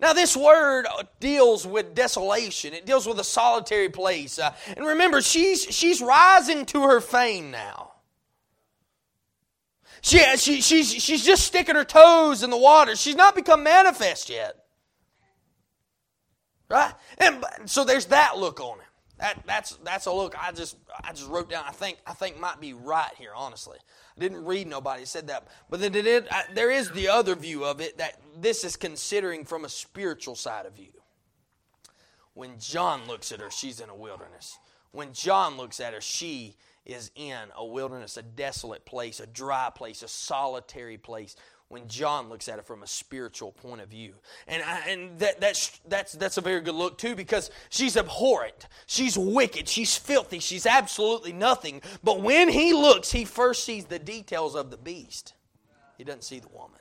[0.00, 0.87] Now, this word
[1.18, 2.72] deals with desolation.
[2.72, 4.38] It deals with a solitary place.
[4.38, 7.92] Uh, and remember, she's, she's rising to her fame now.
[10.00, 12.96] She, she, she's, she's just sticking her toes in the water.
[12.96, 14.54] She's not become manifest yet.
[16.68, 16.92] Right?
[17.18, 18.84] And so there's that look on it.
[19.18, 21.64] That, that's, that's a look I just, I just wrote down.
[21.66, 23.78] I think, I think might be right here, honestly.
[24.16, 25.48] I didn't read nobody said that.
[25.68, 29.44] But then it, I, there is the other view of it that this is considering
[29.44, 30.92] from a spiritual side of view.
[32.34, 34.58] When John looks at her, she's in a wilderness.
[34.92, 36.56] When John looks at her, she
[36.88, 41.37] is in a wilderness, a desolate place, a dry place, a solitary place
[41.68, 44.14] when John looks at it from a spiritual point of view.
[44.46, 48.68] And, I, and that, that's, that's, that's a very good look, too, because she's abhorrent.
[48.87, 49.68] She's wicked.
[49.68, 50.38] She's filthy.
[50.38, 51.83] She's absolutely nothing.
[52.03, 55.35] But when he looks, he first sees the details of the beast,
[55.98, 56.81] he doesn't see the woman.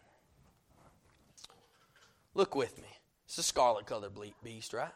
[2.33, 2.87] Look with me.
[3.25, 4.91] It's a scarlet colored beast, right?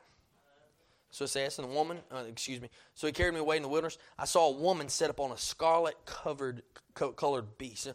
[1.12, 2.70] So it says, and the woman, uh, excuse me.
[2.96, 3.98] So he carried me away in the wilderness.
[4.18, 6.64] I saw a woman set up on a scarlet covered
[6.96, 7.90] colored beast.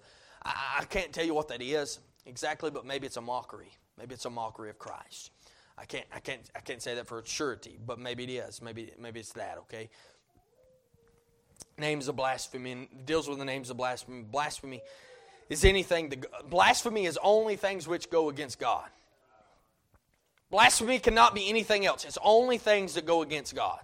[0.45, 3.73] I, I can't tell you what that is exactly, but maybe it's a mockery.
[3.99, 5.31] Maybe it's a mockery of Christ.
[5.79, 8.61] I can't, I can't, I can't say that for surety, but maybe it is.
[8.63, 9.59] Maybe, maybe it's that.
[9.59, 9.89] Okay.
[11.79, 14.23] Names of blasphemy and deals with the names of blasphemy.
[14.23, 14.83] Blasphemy
[15.49, 16.11] is anything.
[16.11, 18.89] That, blasphemy is only things which go against God.
[20.51, 22.05] Blasphemy cannot be anything else.
[22.05, 23.81] It's only things that go against God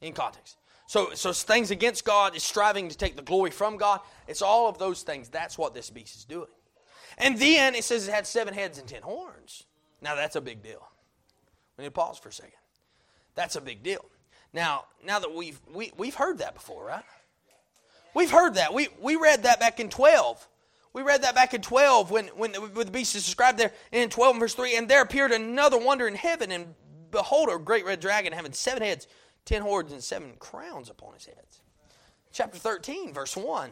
[0.00, 0.56] in context.
[0.86, 4.00] So, so things against God is striving to take the glory from God.
[4.26, 5.28] It's all of those things.
[5.28, 6.48] That's what this beast is doing.
[7.18, 9.64] And then it says it had seven heads and ten horns.
[10.02, 10.88] Now that's a big deal.
[11.76, 12.52] We need to pause for a second.
[13.36, 14.04] That's a big deal.
[14.52, 17.04] Now, now that we've we, we've heard that before, right?
[18.14, 18.74] We've heard that.
[18.74, 20.46] We we read that back in twelve.
[20.92, 24.38] We read that back in 12 when, when, the, beast is described there in 12
[24.38, 24.76] verse 3.
[24.76, 26.74] And there appeared another wonder in heaven, and
[27.10, 29.06] behold, a great red dragon having seven heads,
[29.44, 31.60] ten horns, and seven crowns upon his heads.
[32.32, 33.70] Chapter 13, verse 1.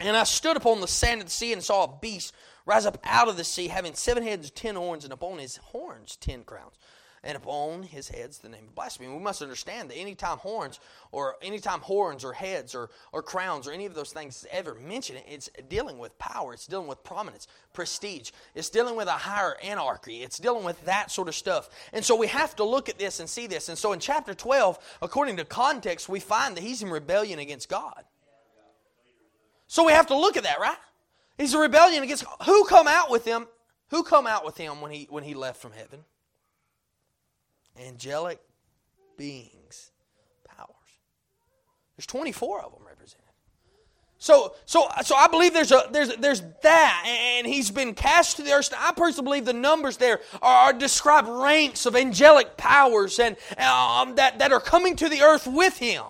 [0.00, 2.98] And I stood upon the sand of the sea and saw a beast rise up
[3.04, 6.76] out of the sea, having seven heads, ten horns, and upon his horns ten crowns
[7.24, 9.08] and upon his heads the name of blasphemy.
[9.08, 10.80] We must understand that anytime horns
[11.12, 14.74] or anytime horns or heads or, or crowns or any of those things is ever
[14.74, 19.56] mentioned, it's dealing with power, it's dealing with prominence, prestige, it's dealing with a higher
[19.62, 21.70] anarchy, it's dealing with that sort of stuff.
[21.92, 23.68] And so we have to look at this and see this.
[23.68, 27.68] And so in chapter 12, according to context, we find that he's in rebellion against
[27.68, 28.04] God.
[29.68, 30.76] So we have to look at that, right?
[31.38, 33.46] He's a rebellion against who come out with him?
[33.88, 36.04] Who come out with him when he when he left from heaven?
[37.78, 38.40] Angelic
[39.16, 39.92] beings,
[40.44, 40.68] powers.
[41.96, 43.22] There's 24 of them represented.
[44.22, 48.42] So, so, so I believe there's a there's there's that, and he's been cast to
[48.42, 48.72] the earth.
[48.78, 54.14] I personally believe the numbers there are, are describe ranks of angelic powers and um,
[54.14, 56.04] that that are coming to the earth with him.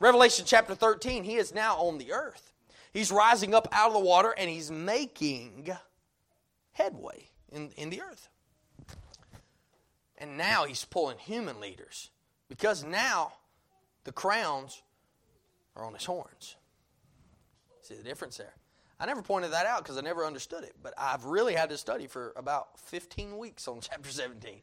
[0.00, 1.24] Revelation chapter 13.
[1.24, 2.52] He is now on the earth.
[2.92, 5.70] He's rising up out of the water, and he's making
[6.72, 8.28] headway in in the earth.
[10.24, 12.08] And now he's pulling human leaders
[12.48, 13.34] because now
[14.04, 14.80] the crowns
[15.76, 16.56] are on his horns.
[17.82, 18.54] See the difference there?
[18.98, 21.76] I never pointed that out because I never understood it, but I've really had to
[21.76, 24.62] study for about 15 weeks on chapter 17.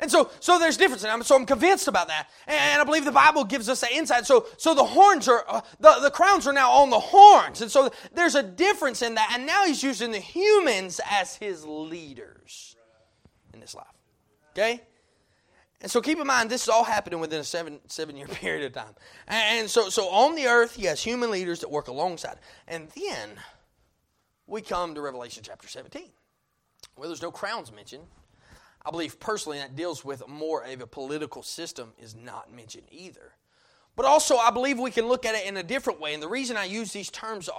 [0.00, 2.28] And so, so there's difference, and I'm, so I'm convinced about that.
[2.48, 4.26] And I believe the Bible gives us that insight.
[4.26, 7.62] So, so the horns are, uh, the, the crowns are now on the horns.
[7.62, 9.30] And so there's a difference in that.
[9.32, 12.74] And now he's using the humans as his leaders
[13.54, 13.86] in this life.
[14.58, 14.82] Okay?
[15.80, 18.66] And so keep in mind, this is all happening within a seven, seven year period
[18.66, 18.94] of time.
[19.26, 22.38] And so, so on the earth, he has human leaders that work alongside.
[22.66, 23.30] And then
[24.46, 26.10] we come to Revelation chapter 17,
[26.96, 28.04] where there's no crowns mentioned.
[28.84, 33.32] I believe personally that deals with more of a political system is not mentioned either.
[33.98, 36.14] But also, I believe we can look at it in a different way.
[36.14, 37.50] And the reason I use these terms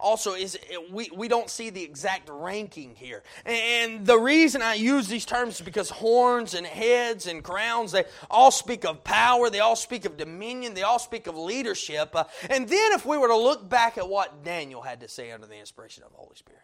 [0.00, 0.58] also is
[0.90, 3.22] we, we don't see the exact ranking here.
[3.44, 8.04] And the reason I use these terms is because horns and heads and crowns, they
[8.30, 12.16] all speak of power, they all speak of dominion, they all speak of leadership.
[12.16, 15.30] Uh, and then if we were to look back at what Daniel had to say
[15.30, 16.62] under the inspiration of the Holy Spirit,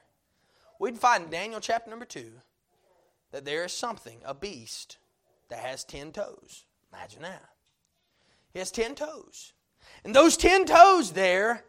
[0.79, 2.33] we'd find in Daniel chapter number 2
[3.33, 4.97] that there is something, a beast,
[5.51, 6.65] that has 10 toes.
[6.91, 7.51] Imagine that.
[8.53, 9.53] He has 10 toes.
[10.05, 11.65] And those 10 toes there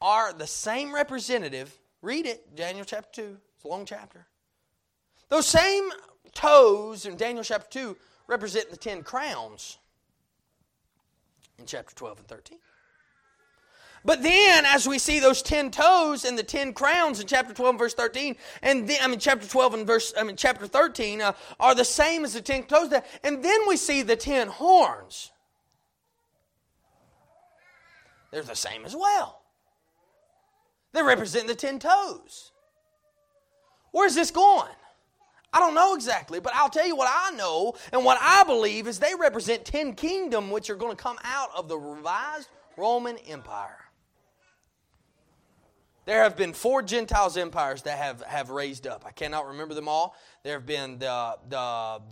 [0.00, 1.78] are the same representative.
[2.02, 3.36] Read it, Daniel chapter 2.
[3.56, 4.26] It's a long chapter.
[5.28, 5.90] Those same
[6.34, 9.78] toes in Daniel chapter 2 represent the 10 crowns
[11.58, 12.58] in chapter 12 and 13.
[14.04, 17.70] But then, as we see those ten toes and the ten crowns in chapter 12
[17.70, 21.22] and verse 13, and then, I mean, chapter 12 and verse, I mean, chapter 13
[21.22, 23.02] uh, are the same as the ten toes there.
[23.22, 25.32] And then we see the ten horns.
[28.34, 29.42] They're the same as well.
[30.92, 32.50] They represent the ten toes.
[33.92, 34.74] Where's this going?
[35.52, 38.88] I don't know exactly, but I'll tell you what I know and what I believe
[38.88, 43.16] is they represent ten kingdoms which are going to come out of the revised Roman
[43.18, 43.78] Empire.
[46.06, 49.04] There have been four Gentiles empires that have, have raised up.
[49.06, 50.16] I cannot remember them all.
[50.42, 52.02] There have been the, the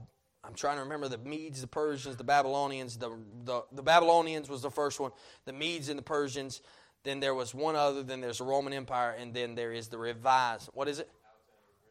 [0.44, 2.96] I'm trying to remember the Medes, the Persians, the Babylonians.
[2.96, 3.10] The,
[3.44, 5.12] the, the Babylonians was the first one.
[5.44, 6.62] The Medes and the Persians.
[7.04, 9.98] then there was one other, then there's the Roman Empire, and then there is the
[9.98, 10.70] revised.
[10.74, 11.10] What is it?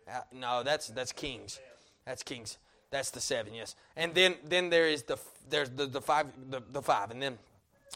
[0.08, 1.60] Uh, no, that's that's kings.
[2.06, 2.58] That's kings.
[2.89, 3.76] That's the seven, yes.
[3.95, 5.18] And then then there is the
[5.49, 7.38] there's the, the five the, the five, and then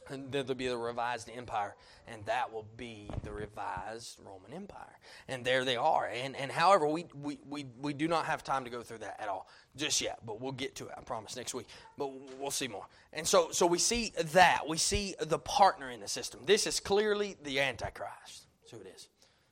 [0.10, 1.76] and there'll be the revised empire,
[2.08, 4.99] and that will be the revised Roman Empire.
[5.28, 6.08] And there they are.
[6.08, 9.20] And and however, we, we, we, we do not have time to go through that
[9.20, 11.68] at all just yet, but we'll get to it, I promise, next week.
[11.97, 12.86] But we'll see more.
[13.14, 14.68] And so so we see that.
[14.68, 16.41] We see the partner in the system.
[16.45, 18.47] This is clearly the Antichrist.
[18.62, 19.08] That's who it is.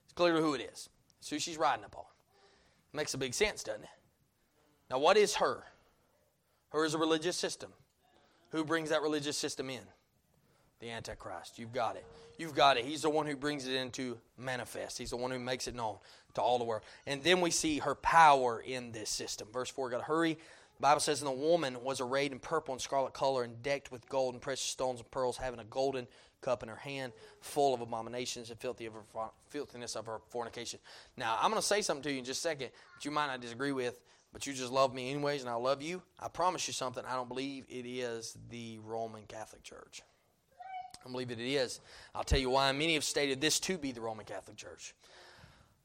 [0.06, 0.90] It's clearly who it is.
[1.20, 2.06] It's who she's riding upon.
[2.94, 3.90] Makes a big sense, doesn't it?
[4.90, 5.64] Now, what is her?
[6.70, 7.72] Her is a religious system.
[8.52, 9.82] Who brings that religious system in?
[10.84, 11.58] The Antichrist.
[11.58, 12.04] You've got it.
[12.38, 12.84] You've got it.
[12.84, 14.98] He's the one who brings it into manifest.
[14.98, 15.96] He's the one who makes it known
[16.34, 16.82] to all the world.
[17.08, 19.48] And then we see her power in this system.
[19.54, 20.34] Verse 4, got to hurry.
[20.34, 23.94] The Bible says, And the woman was arrayed in purple and scarlet color and decked
[23.94, 26.06] with gold and precious stones and pearls, having a golden
[26.42, 29.04] cup in her hand, full of abominations and filthy of her,
[29.48, 30.82] filthiness of her fornication.
[31.16, 33.28] Now, I'm going to say something to you in just a second that you might
[33.28, 34.02] not disagree with,
[34.34, 36.02] but you just love me anyways, and I love you.
[36.20, 37.06] I promise you something.
[37.08, 40.02] I don't believe it is the Roman Catholic Church.
[41.06, 41.80] I believe that it is.
[42.16, 42.72] I'll tell you why.
[42.72, 44.94] Many have stated this to be the Roman Catholic Church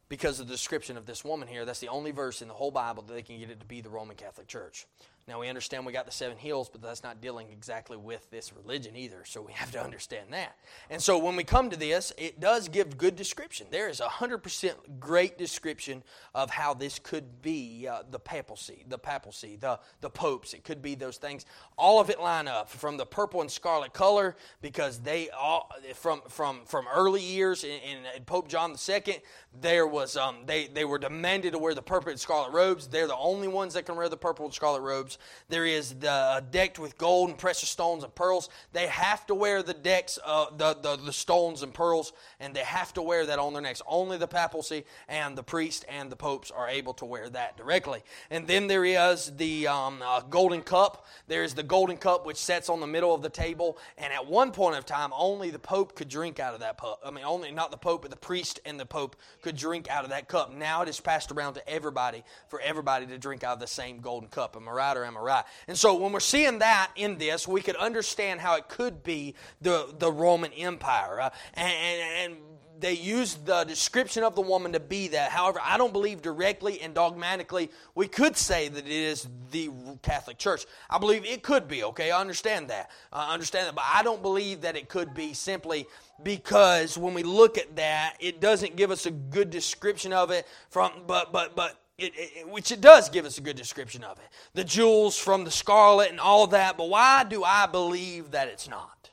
[0.08, 1.64] because of the description of this woman here.
[1.64, 3.80] That's the only verse in the whole Bible that they can get it to be
[3.80, 4.86] the Roman Catholic Church.
[5.28, 8.50] Now, we understand we got the seven hills, but that's not dealing exactly with this
[8.54, 10.56] religion either, so we have to understand that.
[10.88, 13.66] And so when we come to this, it does give good description.
[13.70, 16.02] There is a 100% great description
[16.34, 20.54] of how this could be uh, the papacy, the papacy, the, the popes.
[20.54, 21.44] It could be those things.
[21.76, 26.22] All of it line up from the purple and scarlet color because they all, from,
[26.30, 27.80] from, from early years in,
[28.16, 29.18] in Pope John II,
[29.60, 32.86] there was, um, they, they were demanded to wear the purple and scarlet robes.
[32.86, 35.17] They're the only ones that can wear the purple and scarlet robes.
[35.48, 38.48] There is the uh, decked with gold and precious stones and pearls.
[38.72, 42.64] They have to wear the decks, uh, the, the, the stones and pearls, and they
[42.64, 43.82] have to wear that on their necks.
[43.86, 48.02] Only the papacy and the priest and the popes are able to wear that directly.
[48.30, 51.06] And then there is the um, uh, golden cup.
[51.26, 53.78] There is the golden cup which sets on the middle of the table.
[53.96, 57.00] And at one point of time, only the pope could drink out of that cup.
[57.04, 60.04] I mean, only not the pope, but the priest and the pope could drink out
[60.04, 60.52] of that cup.
[60.52, 64.00] Now it is passed around to everybody for everybody to drink out of the same
[64.00, 64.56] golden cup.
[64.56, 65.44] Am I right or?
[65.66, 69.34] And so when we're seeing that in this, we could understand how it could be
[69.61, 71.20] the, the Roman Empire.
[71.20, 72.36] Uh, and, and, and
[72.80, 75.30] they used the description of the woman to be that.
[75.30, 79.70] However, I don't believe directly and dogmatically we could say that it is the
[80.03, 80.64] Catholic Church.
[80.88, 82.11] I believe it could be, okay?
[82.11, 82.90] I understand that.
[83.12, 83.74] I understand that.
[83.74, 85.86] But I don't believe that it could be simply
[86.22, 90.46] because when we look at that, it doesn't give us a good description of it
[90.70, 94.18] from but but but it, it, which it does give us a good description of
[94.18, 94.24] it.
[94.55, 98.68] The jewels from the scarlet and all that, but why do I believe that it's
[98.68, 99.11] not?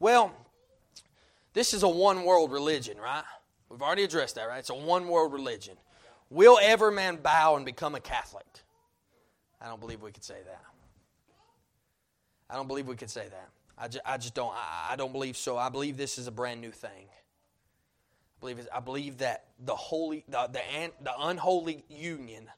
[0.00, 0.34] Well,
[1.52, 3.22] this is a one world religion, right?
[3.68, 4.58] We've already addressed that, right?
[4.58, 5.76] It's a one world religion.
[6.30, 8.46] Will ever man bow and become a Catholic?
[9.60, 10.62] I don't believe we could say that.
[12.48, 13.48] I don't believe we could say that.
[13.76, 14.52] I just, I just don't.
[14.54, 15.58] I, I don't believe so.
[15.58, 17.08] I believe this is a brand new thing
[18.44, 20.60] believe I believe that the holy, the the,
[21.02, 22.48] the unholy union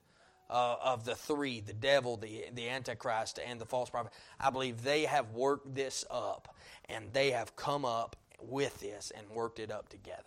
[0.51, 4.83] uh, of the three, the devil, the the antichrist, and the false prophet, I believe
[4.83, 6.55] they have worked this up,
[6.89, 10.23] and they have come up with this and worked it up together.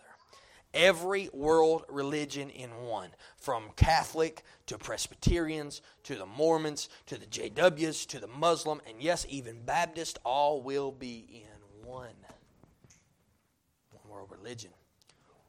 [0.72, 8.06] Every world religion in one, from Catholic to Presbyterians to the Mormons to the JWs
[8.06, 12.14] to the Muslim, and yes, even Baptist, all will be in one.
[13.90, 14.70] One world religion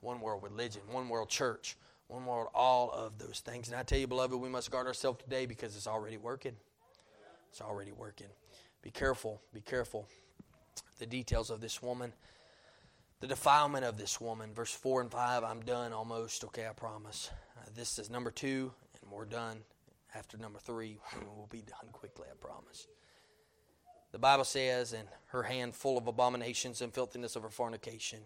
[0.02, 1.78] one world religion, one world church,
[2.08, 3.70] one world, all of those things.
[3.70, 6.56] And I tell you, beloved, we must guard ourselves today because it's already working.
[7.50, 8.28] It's already working.
[8.82, 10.08] Be careful, be careful.
[11.00, 12.14] The details of this woman,
[13.20, 14.54] the defilement of this woman.
[14.54, 16.44] Verse 4 and 5, I'm done almost.
[16.46, 17.30] Okay, I promise.
[17.58, 18.72] Uh, this is number two,
[19.02, 19.60] and we're done.
[20.16, 20.98] After number three,
[21.38, 22.88] we'll be done quickly, I promise.
[24.12, 28.20] The Bible says, and her hand full of abominations and filthiness of her fornication.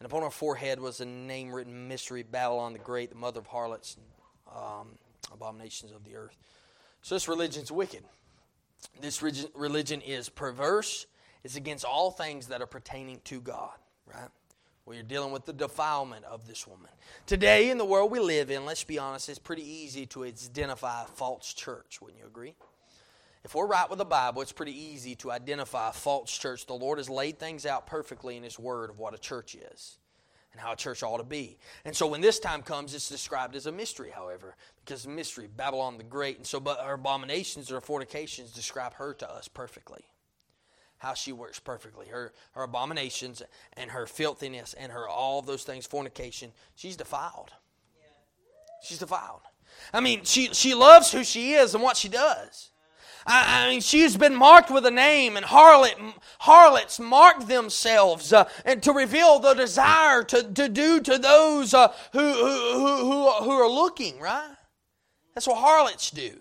[0.00, 3.46] And upon her forehead was a name written Mystery Babylon the Great, the mother of
[3.46, 4.88] harlots and um,
[5.30, 6.36] abominations of the earth.
[7.02, 8.02] So this religion's wicked.
[9.00, 9.22] This
[9.54, 11.06] religion is perverse.
[11.44, 13.74] It's against all things that are pertaining to God,
[14.06, 14.30] right?
[14.86, 16.90] Well, you're dealing with the defilement of this woman.
[17.26, 21.02] Today, in the world we live in, let's be honest, it's pretty easy to identify
[21.02, 22.00] a false church.
[22.00, 22.54] Wouldn't you agree?
[23.42, 26.66] If we're right with the Bible, it's pretty easy to identify a false church.
[26.66, 29.98] The Lord has laid things out perfectly in His Word of what a church is
[30.52, 31.58] and how a church ought to be.
[31.84, 35.96] And so when this time comes, it's described as a mystery, however, because mystery, Babylon
[35.96, 36.36] the Great.
[36.36, 40.04] And so but her abominations or fornications describe her to us perfectly.
[40.98, 42.06] how she works perfectly.
[42.06, 43.42] Her her abominations
[43.74, 47.50] and her filthiness and her all those things, fornication, she's defiled.
[48.82, 49.42] She's defiled.
[49.92, 52.69] I mean, she she loves who she is and what she does.
[53.26, 58.82] I, mean, she's been marked with a name, and harlot, harlots mark themselves uh, and
[58.82, 63.68] to reveal the desire to, to do to those uh, who, who, who, who are
[63.68, 64.56] looking, right?
[65.34, 66.32] That's what harlots do.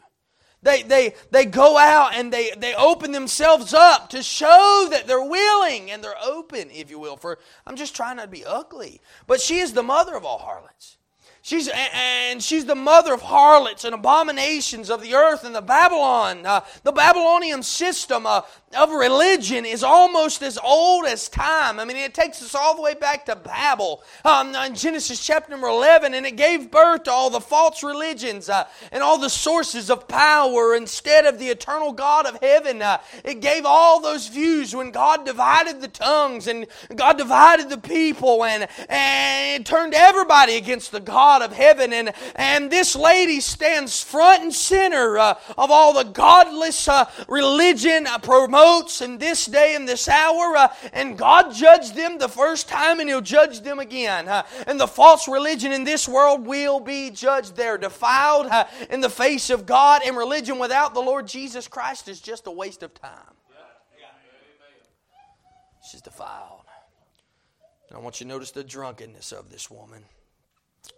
[0.62, 5.24] They, they, they go out and they, they open themselves up to show that they're
[5.24, 7.16] willing and they're open, if you will.
[7.16, 9.00] For I'm just trying not to be ugly.
[9.26, 10.98] But she is the mother of all harlots.
[11.42, 16.46] She's, and she's the mother of harlots and abominations of the earth and the Babylon.
[16.46, 18.42] Uh, the Babylonian system uh,
[18.78, 21.80] of religion is almost as old as time.
[21.80, 25.50] I mean, it takes us all the way back to Babel um, in Genesis chapter
[25.50, 29.30] number 11, and it gave birth to all the false religions uh, and all the
[29.30, 32.82] sources of power instead of the eternal God of heaven.
[32.82, 37.78] Uh, it gave all those views when God divided the tongues and God divided the
[37.78, 41.94] people, and, and turned everybody against the God God of heaven.
[41.94, 48.08] And, and this lady stands front and center uh, of all the godless uh, religion
[48.08, 50.56] uh, promotes in this day and this hour.
[50.58, 54.28] Uh, and God judged them the first time and He'll judge them again.
[54.28, 57.56] Uh, and the false religion in this world will be judged.
[57.56, 62.08] They're defiled uh, in the face of God, and religion without the Lord Jesus Christ
[62.08, 63.36] is just a waste of time.
[65.92, 66.66] She's defiled.
[67.90, 70.06] And I want you to notice the drunkenness of this woman.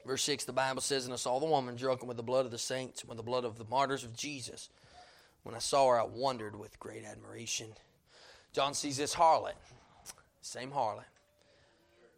[0.06, 2.52] Verse 6, the Bible says, And I saw the woman drunken with the blood of
[2.52, 4.70] the saints, with the blood of the martyrs of Jesus.
[5.44, 7.68] When I saw her, I wondered with great admiration.
[8.54, 9.54] John sees this harlot,
[10.42, 11.06] same harlot,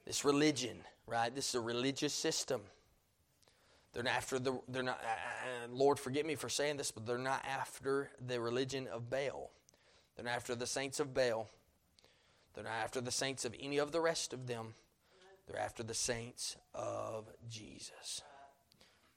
[0.05, 1.33] this religion, right?
[1.33, 2.61] This is a religious system.
[3.93, 7.05] They're not after the, they're not, uh, uh, Lord, forgive me for saying this, but
[7.05, 9.51] they're not after the religion of Baal.
[10.15, 11.47] They're not after the saints of Baal.
[12.53, 14.73] They're not after the saints of any of the rest of them.
[15.47, 18.21] They're after the saints of Jesus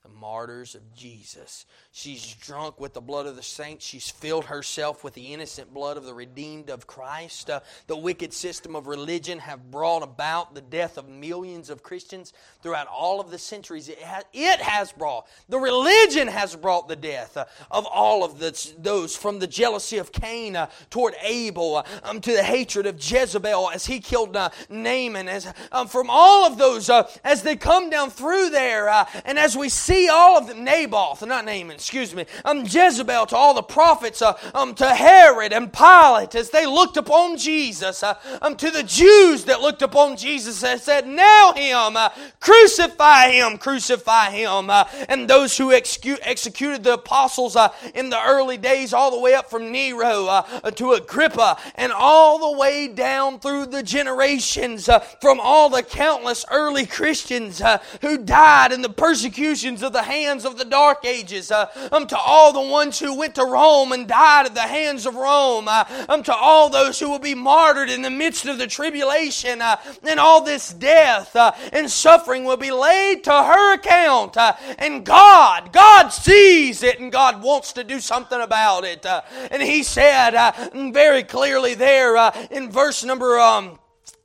[0.06, 1.66] the martyrs of Jesus.
[1.90, 3.84] She's drunk with the blood of the saints.
[3.84, 7.50] She's filled herself with the innocent blood of the redeemed of Christ.
[7.50, 12.32] Uh, the wicked system of religion have brought about the death of millions of Christians
[12.62, 13.88] throughout all of the centuries.
[13.88, 18.38] It has, it has brought, the religion has brought the death uh, of all of
[18.38, 22.86] the, those from the jealousy of Cain uh, toward Abel uh, um, to the hatred
[22.86, 25.28] of Jezebel as he killed uh, Naaman.
[25.28, 28.88] As, um, from all of those, uh, as they come down through there,
[29.24, 33.26] and as we see see all of them, Naboth, not Naaman, excuse me, um, Jezebel,
[33.26, 38.02] to all the prophets, uh, um, to Herod and Pilate, as they looked upon Jesus,
[38.02, 43.30] uh, um, to the Jews that looked upon Jesus and said, Nail him, uh, crucify
[43.30, 44.70] him, crucify him.
[44.70, 49.20] Uh, and those who execute, executed the apostles uh, in the early days, all the
[49.20, 54.88] way up from Nero uh, to Agrippa, and all the way down through the generations
[55.20, 57.62] from all the countless early Christians
[58.00, 62.18] who died in the persecutions of the hands of the dark ages, uh, um, to
[62.18, 65.84] all the ones who went to Rome and died at the hands of Rome, uh,
[66.08, 69.76] um, to all those who will be martyred in the midst of the tribulation, uh,
[70.02, 74.36] and all this death uh, and suffering will be laid to her account.
[74.36, 79.06] Uh, and God, God sees it and God wants to do something about it.
[79.06, 80.52] Uh, and He said uh,
[80.92, 83.38] very clearly there uh, in verse number.
[83.38, 83.78] Um,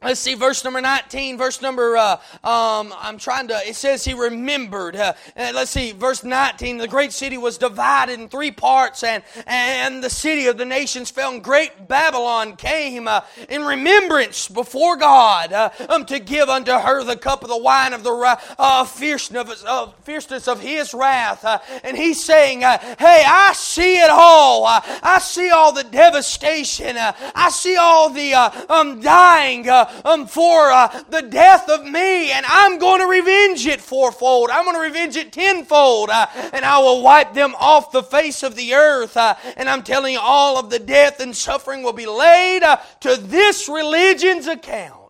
[0.04, 4.16] Let's see, verse number 19, verse number, uh, um, I'm trying to, it says he
[4.16, 4.96] remembered.
[4.96, 10.04] Uh, let's see, verse 19, the great city was divided in three parts, and, and
[10.04, 15.54] the city of the nations fell, and great Babylon came uh, in remembrance before God
[15.54, 19.62] uh, um, to give unto her the cup of the wine of the uh, fierceness,
[19.62, 21.46] of, fierceness of his wrath.
[21.46, 24.66] Uh, and he's saying, uh, Hey, I see it all.
[24.66, 26.98] Uh, I see all the devastation.
[26.98, 29.68] Uh, I see all the uh, um, dying.
[30.06, 34.50] Um, for uh, the death of me, and I'm going to revenge it fourfold.
[34.50, 38.44] I'm going to revenge it tenfold, uh, and I will wipe them off the face
[38.44, 39.18] of the earth.
[39.18, 42.78] Uh, and I'm telling you, all of the death and suffering will be laid uh,
[43.02, 45.02] to this religion's account.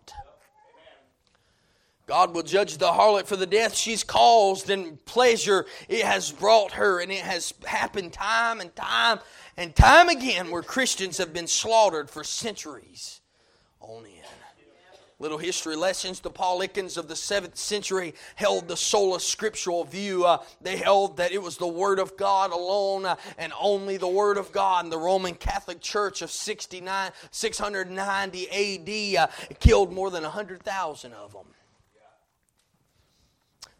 [2.06, 6.72] God will judge the harlot for the death she's caused and pleasure it has brought
[6.72, 7.00] her.
[7.00, 9.20] And it has happened time and time
[9.56, 13.20] and time again where Christians have been slaughtered for centuries
[13.80, 14.21] on end.
[15.22, 16.18] Little history lessons.
[16.18, 20.24] The Paulicians of the 7th century held the sola scriptural view.
[20.24, 24.08] Uh, they held that it was the Word of God alone uh, and only the
[24.08, 24.82] Word of God.
[24.82, 31.32] And the Roman Catholic Church of 69, 690 AD uh, killed more than 100,000 of
[31.32, 31.46] them.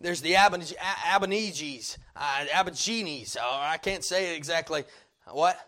[0.01, 3.37] There's the Aborigines, uh, Aborigines.
[3.41, 4.85] Oh, I can't say it exactly.
[5.27, 5.59] What?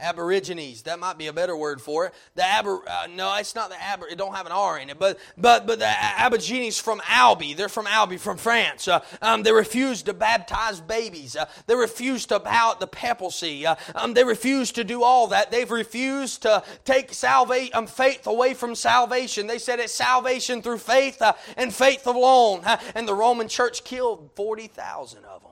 [0.00, 0.82] Aborigines.
[0.82, 2.14] That might be a better word for it.
[2.34, 4.06] The Aber, uh, no, it's not the Aber.
[4.08, 4.98] It don't have an R in it.
[4.98, 7.54] But but but the Aborigines from Albi.
[7.54, 8.88] They're from Albi, from France.
[8.88, 11.36] Uh, um, they refused to baptize babies.
[11.36, 13.66] Uh, they refused to bow at the papacy.
[13.66, 15.50] Uh, um, they refused to do all that.
[15.50, 19.46] They've refused to take salvation, um, faith away from salvation.
[19.46, 22.62] They said it's salvation through faith uh, and faith alone.
[22.64, 25.49] Uh, and the Roman Church killed forty thousand of them.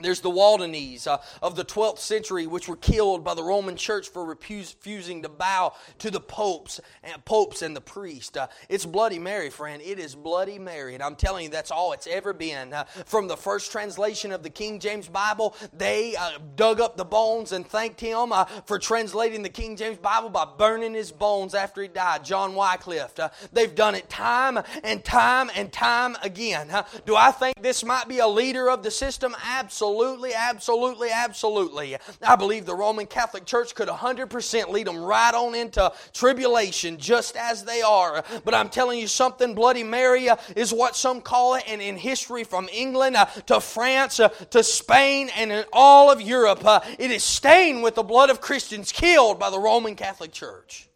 [0.00, 4.08] There's the Waldenese uh, of the 12th century, which were killed by the Roman Church
[4.08, 8.36] for refusing to bow to the popes and popes and the priest.
[8.36, 9.80] Uh, it's Bloody Mary, friend.
[9.80, 12.72] It is Bloody Mary, and I'm telling you, that's all it's ever been.
[12.72, 17.04] Uh, from the first translation of the King James Bible, they uh, dug up the
[17.04, 21.54] bones and thanked him uh, for translating the King James Bible by burning his bones
[21.54, 22.24] after he died.
[22.24, 23.20] John Wycliffe.
[23.20, 26.72] Uh, they've done it time and time and time again.
[27.06, 29.36] do I think this might be a leader of the system?
[29.44, 31.96] Absolutely Absolutely, absolutely, absolutely.
[32.26, 37.36] I believe the Roman Catholic Church could 100% lead them right on into tribulation just
[37.36, 38.24] as they are.
[38.44, 41.96] But I'm telling you something, Bloody Mary uh, is what some call it, and in
[41.96, 46.62] history from England uh, to France uh, to Spain and in all of Europe,
[46.98, 50.88] it is stained with the blood of Christians killed by the Roman Catholic Church.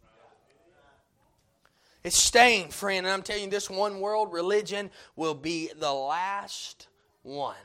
[2.03, 6.87] It's stained, friend, and I'm telling you, this one world religion will be the last
[7.23, 7.55] one.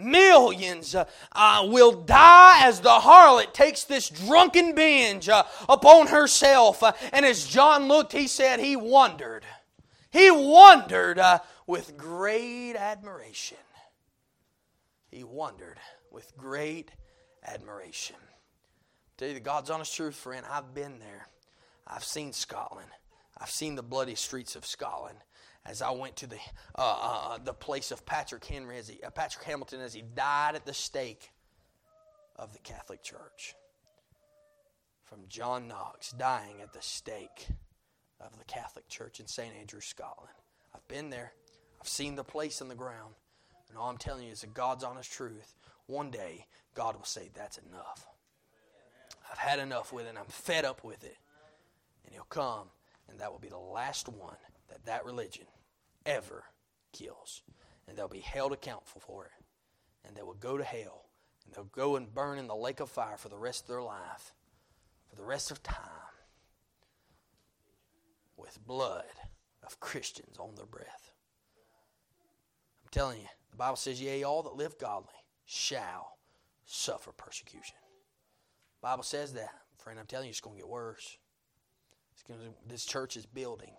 [0.00, 6.82] Millions uh, uh, will die as the harlot takes this drunken binge uh, upon herself.
[6.82, 9.44] Uh, and as John looked, he said he wondered.
[10.10, 13.58] He wondered uh, with great admiration.
[15.10, 15.78] He wondered
[16.10, 16.90] with great
[17.46, 18.16] admiration.
[19.16, 20.44] tell you the God's honest truth, friend.
[20.50, 21.28] I've been there.
[21.86, 22.90] I've seen Scotland.
[23.38, 25.18] I've seen the bloody streets of Scotland
[25.66, 26.38] as I went to the,
[26.76, 30.02] uh, uh, uh, the place of Patrick Henry, as he, uh, Patrick Hamilton, as he
[30.02, 31.30] died at the stake
[32.36, 33.54] of the Catholic Church.
[35.04, 37.48] From John Knox dying at the stake
[38.20, 39.54] of the Catholic Church in St.
[39.58, 40.32] Andrews, Scotland.
[40.74, 41.32] I've been there.
[41.80, 43.14] I've seen the place in the ground.
[43.68, 45.54] And all I'm telling you is the God's honest truth.
[45.86, 48.06] One day, God will say, That's enough.
[49.30, 51.16] I've had enough with it, and I'm fed up with it.
[52.04, 52.68] And He'll come,
[53.08, 54.36] and that will be the last one
[54.70, 55.46] that that religion
[56.06, 56.44] ever
[56.92, 57.42] kills.
[57.86, 59.32] And they'll be held accountable for it.
[60.06, 61.06] And they will go to hell.
[61.44, 63.82] And they'll go and burn in the lake of fire for the rest of their
[63.82, 64.34] life,
[65.08, 65.84] for the rest of time,
[68.36, 69.04] with blood
[69.62, 71.12] of Christians on their breath.
[72.82, 75.08] I'm telling you, the Bible says, Yea, all that live godly
[75.44, 76.16] shall
[76.64, 77.76] suffer persecution.
[78.80, 79.50] The Bible says that.
[79.78, 81.16] Friend, I'm telling you, it's going to get worse.
[82.28, 83.72] Gonna, this church is building.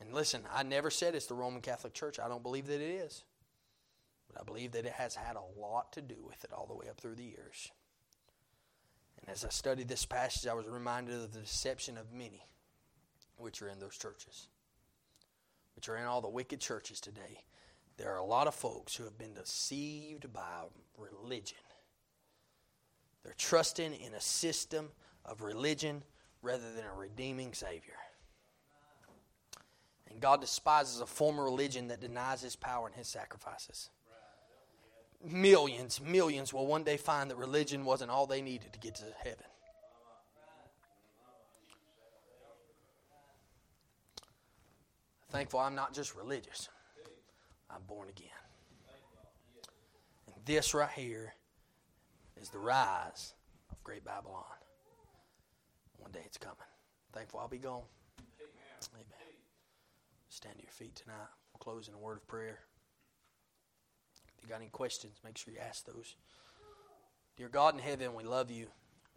[0.00, 2.18] And listen, I never said it's the Roman Catholic Church.
[2.18, 3.24] I don't believe that it is.
[4.28, 6.74] But I believe that it has had a lot to do with it all the
[6.74, 7.70] way up through the years.
[9.20, 12.44] And as I studied this passage, I was reminded of the deception of many
[13.36, 14.48] which are in those churches,
[15.74, 17.44] which are in all the wicked churches today.
[17.96, 20.64] There are a lot of folks who have been deceived by
[20.98, 21.58] religion.
[23.22, 24.90] They're trusting in a system
[25.24, 26.02] of religion
[26.42, 27.96] rather than a redeeming Savior.
[30.10, 33.90] And God despises a form of religion that denies his power and his sacrifices.
[35.24, 39.04] Millions, millions will one day find that religion wasn't all they needed to get to
[39.22, 39.44] heaven.
[45.30, 46.68] Thankful I'm not just religious,
[47.68, 48.28] I'm born again.
[50.26, 51.34] And this right here
[52.40, 53.34] is the rise
[53.70, 54.44] of great Babylon.
[55.98, 56.56] One day it's coming.
[57.12, 57.82] Thankful I'll be gone.
[58.94, 59.04] Amen.
[60.36, 61.30] Stand to your feet tonight.
[61.50, 62.58] We'll close in a word of prayer.
[64.36, 66.14] If you got any questions, make sure you ask those.
[67.38, 68.66] Dear God in heaven, we love you.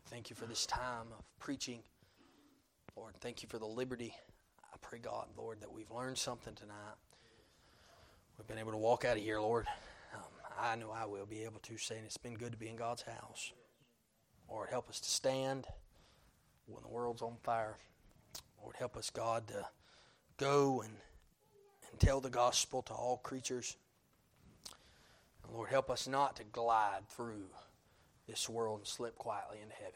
[0.06, 1.82] Thank you for this time of preaching.
[2.96, 4.14] Lord, thank you for the liberty.
[4.64, 6.96] I pray, God, Lord, that we've learned something tonight.
[8.38, 9.68] We've been able to walk out of here, Lord.
[10.16, 10.22] Um,
[10.58, 13.02] I know I will be able to, saying it's been good to be in God's
[13.02, 13.52] house.
[14.50, 15.68] Lord, help us to stand
[16.66, 17.76] when the world's on fire.
[18.64, 19.66] Lord, help us, God, to
[20.38, 20.94] go and
[21.92, 23.76] and tell the gospel to all creatures.
[25.44, 27.48] And Lord, help us not to glide through
[28.28, 29.94] this world and slip quietly into heaven.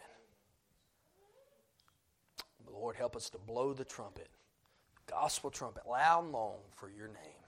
[2.65, 4.29] But Lord, help us to blow the trumpet,
[5.07, 7.43] gospel trumpet, loud and long for your name.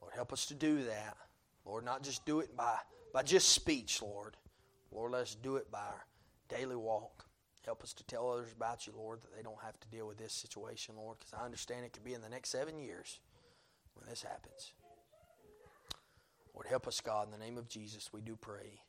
[0.00, 1.16] Lord, help us to do that.
[1.64, 2.76] Lord, not just do it by,
[3.12, 4.36] by just speech, Lord.
[4.90, 6.06] Lord, let us do it by our
[6.48, 7.24] daily walk.
[7.64, 10.18] Help us to tell others about you, Lord, that they don't have to deal with
[10.18, 13.20] this situation, Lord, because I understand it could be in the next seven years
[13.94, 14.72] when this happens.
[16.54, 18.80] Lord, help us, God, in the name of Jesus, we do pray.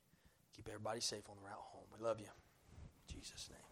[0.54, 1.84] Keep everybody safe on the route home.
[1.96, 2.26] We love you.
[2.26, 3.63] In Jesus' name.